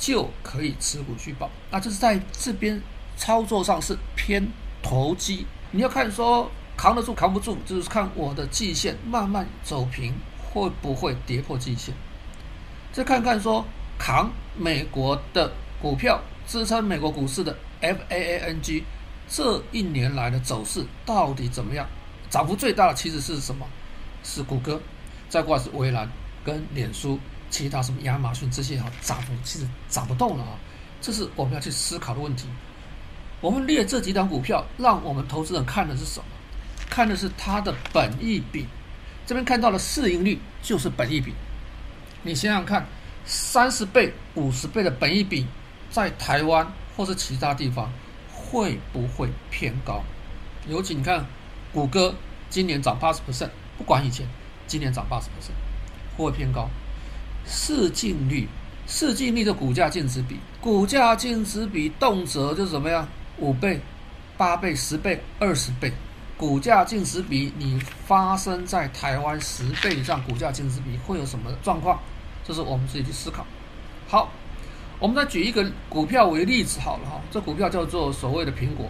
[0.01, 1.47] 就可以持股续保。
[1.69, 2.81] 那就是在这边
[3.15, 4.45] 操作上是偏
[4.81, 5.45] 投机。
[5.69, 10.13] 你要看说扛得住扛不住，就是看我的季线慢慢走平，
[10.51, 11.93] 会不会跌破季线。
[12.91, 13.63] 再看看说
[13.99, 17.55] 扛美国的股票支撑美国股市的。
[17.81, 18.83] FAANG
[19.27, 21.87] 这一年来的走势到底怎么样？
[22.29, 23.65] 涨幅最大的其实是什么？
[24.23, 24.79] 是谷歌，
[25.27, 26.07] 再过来是微软
[26.45, 27.17] 跟脸书，
[27.51, 30.57] 其他什么亚马逊这些啊，涨幅其实涨不动了啊。
[30.99, 32.47] 这是我们要去思考的问题。
[33.39, 36.25] 我们列这几档股票，让我们投资人看的是什么？
[36.89, 38.65] 看的是它的本益比。
[39.27, 41.33] 这边看到的市盈率就是本益比。
[42.23, 42.87] 你想想看，
[43.25, 45.45] 三十倍、五十倍的本益比，
[45.91, 46.65] 在台湾。
[46.97, 47.89] 或是其他地方
[48.35, 50.03] 会不会偏高？
[50.67, 51.25] 尤其你看，
[51.73, 52.13] 谷歌
[52.49, 54.27] 今年涨八十 percent，不管以前，
[54.67, 55.55] 今年涨八十 percent，
[56.15, 56.69] 会不会偏高？
[57.51, 58.47] 市净率，
[58.87, 63.07] 市净率的股价净值比，股价净值比动辄就是怎么样？
[63.37, 63.79] 五倍、
[64.37, 65.91] 八倍、十倍、二十倍，
[66.37, 71.99] 股价净值比你发生在台湾十倍以上，股价净值比会有什么状况？
[72.47, 73.45] 这是我们自己去思考。
[74.07, 74.31] 好。
[74.99, 78.85] 我们再举一个股票为例子好了哈，这股票叫做所谓的苹果，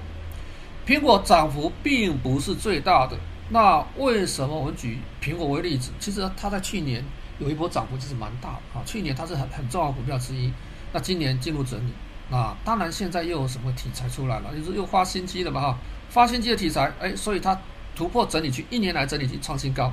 [0.86, 3.16] 苹果涨幅并不是最大的。
[3.48, 5.90] 那为什么我们举苹果为例子？
[6.02, 7.02] 其实它在去年
[7.42, 10.54] 有一波涨幅其实蛮大的啊，去年它是很很重要的股票之一。
[10.94, 11.92] 那今年进入整理，
[12.30, 14.56] 那当然现在又有什么题材出来了？
[14.56, 15.78] 就是又发新机了嘛哈，
[16.10, 17.60] 发新机的题材，哎，所以它
[17.96, 19.92] 突破整理区，一年来整理区创新高，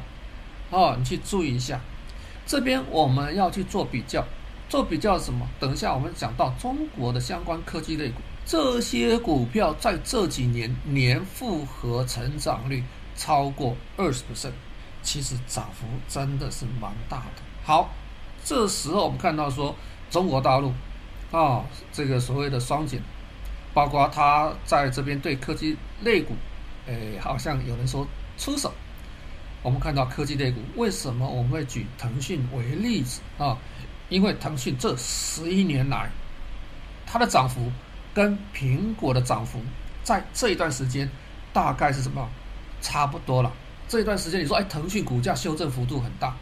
[0.70, 1.80] 哦，你去注意一下，
[2.46, 4.24] 这边我们要去做比较。
[4.68, 5.49] 做比较什么？
[5.59, 12.84] 等一下我们讲到中国的相关科技类股，这些股票在这几年年复合成长率
[13.16, 14.51] 超过二十%，
[15.03, 17.42] 其实涨幅真的是蛮大的。
[17.64, 17.90] 好，
[18.44, 19.74] 这时候我们看到说
[20.11, 20.72] 中国大陆
[21.30, 23.01] 啊，这个所谓的双减，
[23.74, 26.34] 包括它在这边对科技类股，
[26.86, 28.72] 哎，好像有人说出手。
[29.62, 33.59] 我们看到科技类股，为什么我们会举腾讯为例子啊？
[34.09, 36.09] 因为腾讯这十一年来，
[37.05, 37.70] 它的涨幅
[38.14, 39.61] 跟苹果的涨幅
[40.03, 41.11] 在这一段时间
[41.53, 42.28] 大概是什么？
[42.80, 43.53] 差不多了。
[43.89, 46.36] 这一段时间你说，哎，腾讯股价修正幅度很大，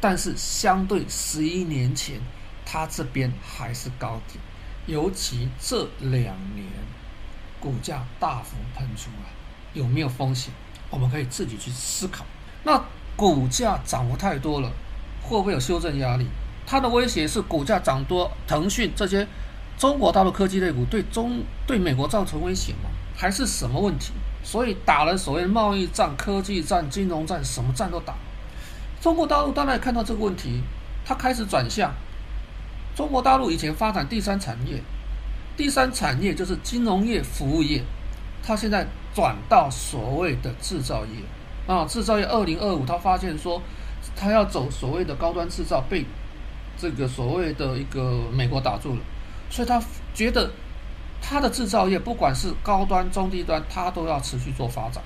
[0.00, 2.18] 但是相对十一年前，
[2.64, 4.40] 它这边还是高点。
[4.86, 6.66] 尤其这两年，
[7.60, 9.30] 股价大幅喷出来，
[9.74, 10.50] 有没有风险？
[10.88, 12.24] 我们可以自己去思考。
[12.64, 12.82] 那
[13.14, 14.72] 股价涨幅太多了，
[15.20, 16.26] 会不会有修正压力？
[16.66, 19.28] 它的威胁是股价涨多，腾讯这些
[19.76, 22.88] 中国大陆科技类股对中对美国造成威胁吗？
[23.14, 24.12] 还是什么问题？
[24.48, 28.14] 所以打了所谓的贸易战、科技战、金融战，什么战都打。
[28.98, 30.62] 中国大陆当然看到这个问题，
[31.04, 31.92] 它开始转向。
[32.96, 34.82] 中国大陆以前发展第三产业，
[35.54, 37.84] 第三产业就是金融业、服务业，
[38.42, 41.12] 它现在转到所谓的制造业
[41.66, 43.60] 啊，制造业二零二五，他发现说，
[44.16, 46.06] 他要走所谓的高端制造，被
[46.78, 49.00] 这个所谓的一个美国打住了，
[49.50, 49.78] 所以他
[50.14, 50.50] 觉得
[51.20, 55.02] 它的制造业不管是高端、中低端，它都要持续做发展，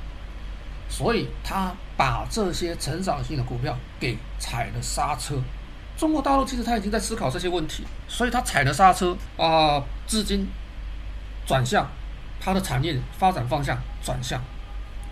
[0.89, 5.37] 所以它把这些成长性的股票给踩了刹车。
[5.97, 10.47] 中国大陆其实它已经在思考这些问题，所以它踩了刹车啊，资金
[11.47, 11.87] 转向
[12.41, 14.41] 它的产业发展方向转向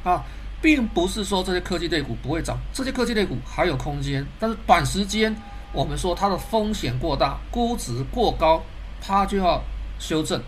[0.05, 0.25] 啊，
[0.63, 5.37] 并不是说这些科技类股不会涨，这些科技类股还有空间，但是短时间。
[5.73, 8.61] 我们说它的风险过大，估值过高，
[9.01, 9.63] 它就要
[10.01, 10.43] 修正。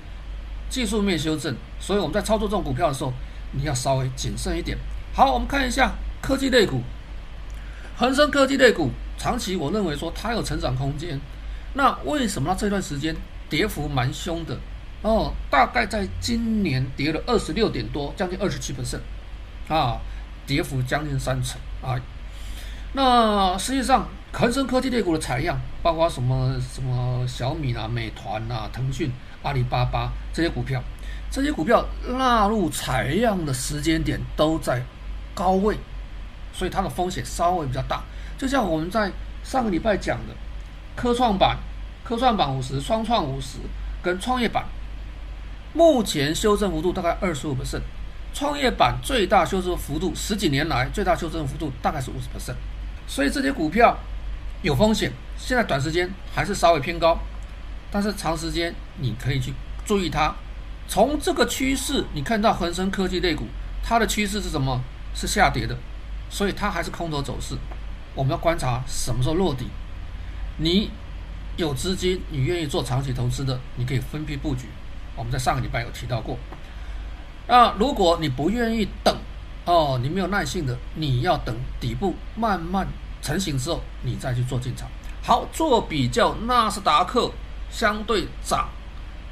[0.73, 3.13] 技术面修正，所以我们在操作这种股票的时候，
[3.51, 4.79] 你要稍微谨慎一点。
[5.13, 5.93] 好，我们看一下
[6.23, 6.81] 科技类股，
[7.95, 11.21] 恒生科技类股长期我认为说它有成长空间。
[11.75, 13.15] 那为什么它这段时间
[13.51, 14.59] 跌幅蛮凶的？
[15.03, 19.01] 哦，大概在今年跌了二十六点多，将近二十七 percent
[19.69, 20.01] 啊，
[20.47, 22.01] 跌幅将近三成啊。
[22.95, 29.13] 那实际上，恒生科技类股的采样，包括什么什么小米啊、美团啊、腾讯、
[29.43, 30.83] 阿里巴巴这些股票，
[31.31, 31.85] 这些股票
[32.19, 34.83] 纳入采样的时间点都在
[35.35, 35.77] 高位，
[36.53, 38.03] 所以它的风险稍微比较大。
[38.39, 39.13] 就像我们在
[39.45, 40.35] 上个礼拜讲的，
[40.97, 41.59] 科创板、
[42.03, 43.59] 科创板五十、双创五十
[44.03, 44.65] 跟创业板，
[45.75, 47.83] 目前修正幅度大概二十五 percent，
[48.33, 52.57] 创业板最大修正幅度十几年来最大修正幅度大概是五十 percent，
[53.07, 53.97] 所以这些股票
[54.63, 55.13] 有风险。
[55.37, 57.19] 现在短时间还是稍微偏高，
[57.91, 59.53] 但是长时间你可以去
[59.85, 60.35] 注意它。
[60.89, 63.47] 从这个趋势，你看到恒生科技类股，
[63.83, 64.81] 它的趋势是什么？
[65.15, 65.77] 是下跌的，
[66.31, 67.55] 所以它还是空头走势。
[68.15, 69.67] 我们要观察什么时候落底。
[70.59, 70.91] 你
[71.57, 74.69] 有资金，你愿意做长期投资的，你可以分批布局。
[75.15, 76.39] 我们在上个礼拜有提到过。
[77.47, 79.15] 那如果你不愿意等，
[79.65, 82.87] 哦，你没有耐性的，你要等底部慢慢
[83.23, 84.89] 成型之后，你再去做进场。
[85.23, 87.31] 好，做比较，纳斯达克
[87.71, 88.69] 相对涨，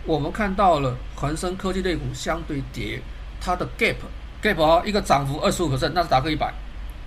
[0.07, 3.03] 我们看到了恒生科技类股相对跌，
[3.41, 3.97] 它的 gap
[4.41, 6.55] gap 啊，一个涨幅二十五%，纳斯达克一百，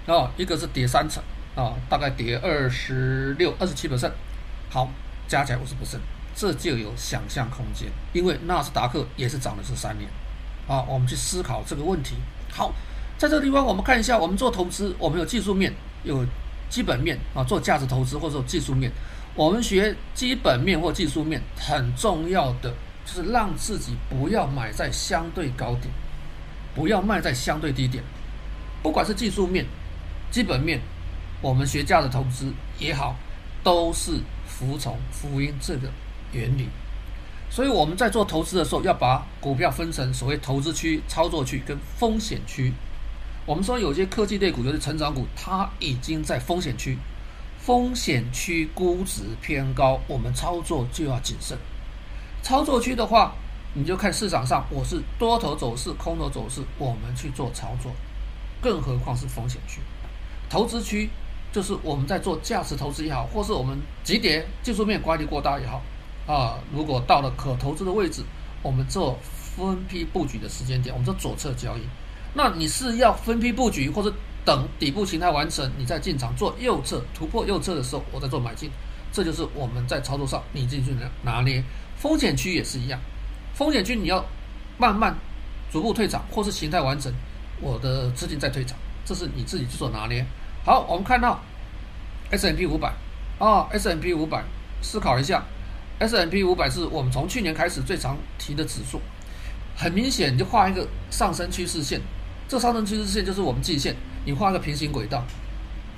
[0.06, 1.24] 啊，一个是跌三成，
[1.56, 4.12] 啊、大概跌二十六、二十七%，
[4.70, 4.90] 好，
[5.28, 5.98] 加起来五十%。
[6.36, 10.10] 这就有想象空间，因为纳斯达克也是涨了这三年，
[10.68, 12.16] 啊，我们去思考这个问题。
[12.52, 12.74] 好，
[13.20, 15.72] 在这个地方我们看一下，我们做投资，我们有技术面，
[16.04, 16.26] 有
[16.74, 18.92] 基本面啊，做价值投资或者说技术面，
[19.36, 22.74] 我们学基本面或技术面很重要的
[23.06, 25.94] 就是让自己不要买在相对高点，
[26.74, 28.04] 不要卖在相对低点，
[28.82, 29.64] 不管是技术面、
[30.32, 30.82] 基本面，
[31.44, 33.16] 我们学价值投资也好，
[33.64, 34.14] 都是
[34.48, 35.88] 服从福音这个。
[36.36, 36.68] 原理，
[37.48, 42.74] 所以我们在做投资的时候，要把股票分成所谓投资区、操作区跟风险区。
[43.46, 46.98] 我们说有些科技类股，就是成长股，它已经在风险区，
[47.60, 51.58] 风险区估值偏高，我们操作就要谨慎。
[52.42, 53.34] 操作区的话，
[53.74, 57.92] 你就看市场上我是多头走势、空头走势，我们去做操作。
[58.62, 59.82] 更何况是风险区，
[60.50, 61.10] 投资区
[61.52, 65.82] 就是我们在做价值投资也好，或是我们急跌技术面乖离过大也好。
[66.26, 68.24] 啊，如果到了可投资的位置，
[68.62, 71.82] 我们做分批布局的时间点，我们做左侧交易。
[72.34, 74.14] 那你是要分批布局，或者
[74.44, 78.70] 等底部形态完成，你再进场做右侧突破右侧的时候，我再做买进。
[79.12, 81.64] 这就是我们在操作上你进去拿拿捏。
[81.96, 83.00] 风险区也是一样，
[83.54, 84.26] 风险区你要
[84.78, 85.16] 慢慢
[85.72, 87.14] 逐步退场，或是形态完成，
[87.62, 90.26] 我的资金再退场，这是你自己去做拿捏。
[90.66, 91.40] 好，我们看到
[92.32, 92.92] S&P 五百
[93.38, 94.44] 啊，S&P 五百，
[94.82, 95.44] 思考一下。
[96.00, 99.00] S&P 五百是我们从去年开始最常提的指数，
[99.78, 102.02] 很明显，就画一个上升趋势线，
[102.54, 103.96] 这上升趋势线就是我们季线，
[104.26, 105.24] 你画个平行轨道，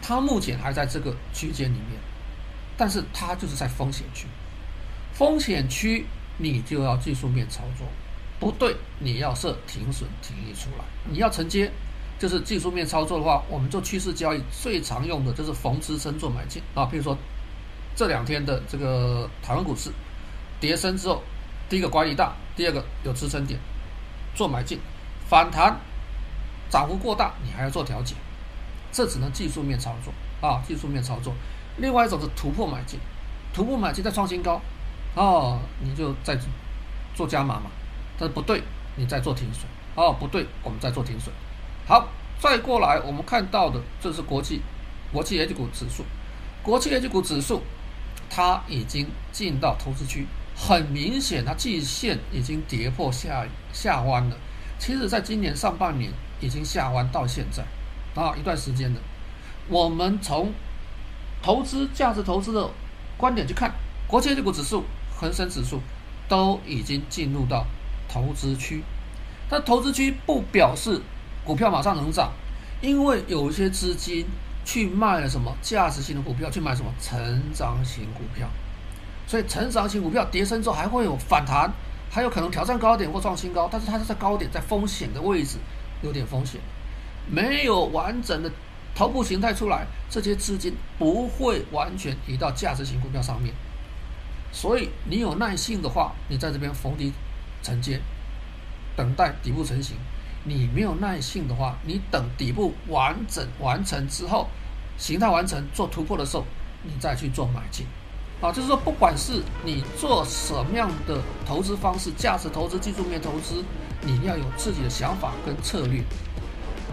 [0.02, 2.00] 它目前还在这个区间里面，
[2.78, 4.26] 但是它就是在风险区，
[5.12, 6.06] 风险区
[6.38, 7.86] 你就要技术面操作，
[8.40, 11.70] 不对，你要设停损停利出来，你要承接，
[12.18, 17.18] 就是技术面操作的话，我们做趋势交易最常用的就是逢支撑做买进啊，比如说。
[17.98, 19.90] 这两天的这个台湾股市
[20.60, 21.22] 跌升之后，
[21.70, 23.60] 第一个乖离大，第二个有支撑点，
[24.34, 24.80] 做买进，
[25.30, 25.78] 反弹
[26.70, 28.16] 涨幅过大，你还要做调节，
[28.92, 30.14] 这只能技术面操作
[30.48, 31.34] 啊，技术面操作。
[31.78, 33.00] 另外一种是突破买进，
[33.54, 34.62] 突破买进再创新高，
[35.16, 36.38] 哦，你就再
[37.14, 37.72] 做加码嘛。
[38.18, 38.62] 但是不对，
[38.96, 41.34] 你再做停损，哦，不对，我们再做停损。
[41.88, 42.08] 好，
[42.40, 44.62] 再过来我们看到的这是国际
[45.12, 46.04] 国际 H 股指数，
[46.64, 47.62] 国际 H 股指数。
[48.28, 54.36] 它已经进到投资区，很明显，它季线已经跌破下下弯了。
[54.80, 57.64] 其实，在今年上半年已经下完到现在，
[58.20, 59.00] 啊，一段时间了。
[59.68, 60.52] 我们从
[61.42, 62.70] 投资价值投资的
[63.18, 63.72] 观点去看，
[64.08, 64.84] 国际股指数、
[65.16, 65.82] 恒生指数
[66.28, 67.66] 都已经进入到
[68.08, 68.84] 投资区。
[69.50, 71.02] 但投资区不表示
[71.44, 72.32] 股票马上能涨，
[72.82, 74.26] 因为有一些资金。
[74.68, 76.50] 去卖了什么价值型的股票？
[76.50, 78.50] 去买什么成长型股票？
[79.28, 81.72] 所以成长型股票跌升之后还会有反弹，
[82.10, 85.60] 还有可能挑战高点或创新高，但是它是在高点，在风险的位置，
[86.06, 86.62] 有点风险，
[87.28, 88.50] 没有完整的
[88.94, 93.54] 头部形态出来，这些资金不会完全移到价值型股票上面。
[94.52, 97.12] 所以你有耐性的话，你在这边逢低
[97.62, 98.00] 承接，
[98.96, 99.98] 等待底部成型。
[100.48, 104.48] 你没有耐性的话，你等底部完整完成之后，
[104.96, 106.46] 形态完成做突破的时候，
[106.84, 107.88] 你再去做买进。
[108.42, 113.64] 啊，就是说，不管是你做什么样的投资方式，价值投资、技术面投资，
[114.06, 116.02] 你要有自己的想法跟策略。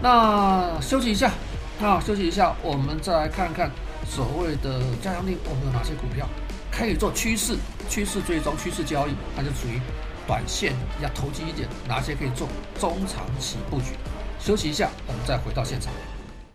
[0.01, 1.31] 那休息一下，
[1.79, 3.71] 那，休息一下，我们再来看看
[4.05, 6.27] 所谓的加强力，我们有哪些股票
[6.71, 7.55] 可以做趋势、
[7.89, 9.79] 趋势追踪、趋势交易，那就属于。
[10.25, 12.47] 短线要投机一点，哪些可以做
[12.79, 13.87] 中长期布局？
[14.39, 15.91] 休息一下，我们再回到现场。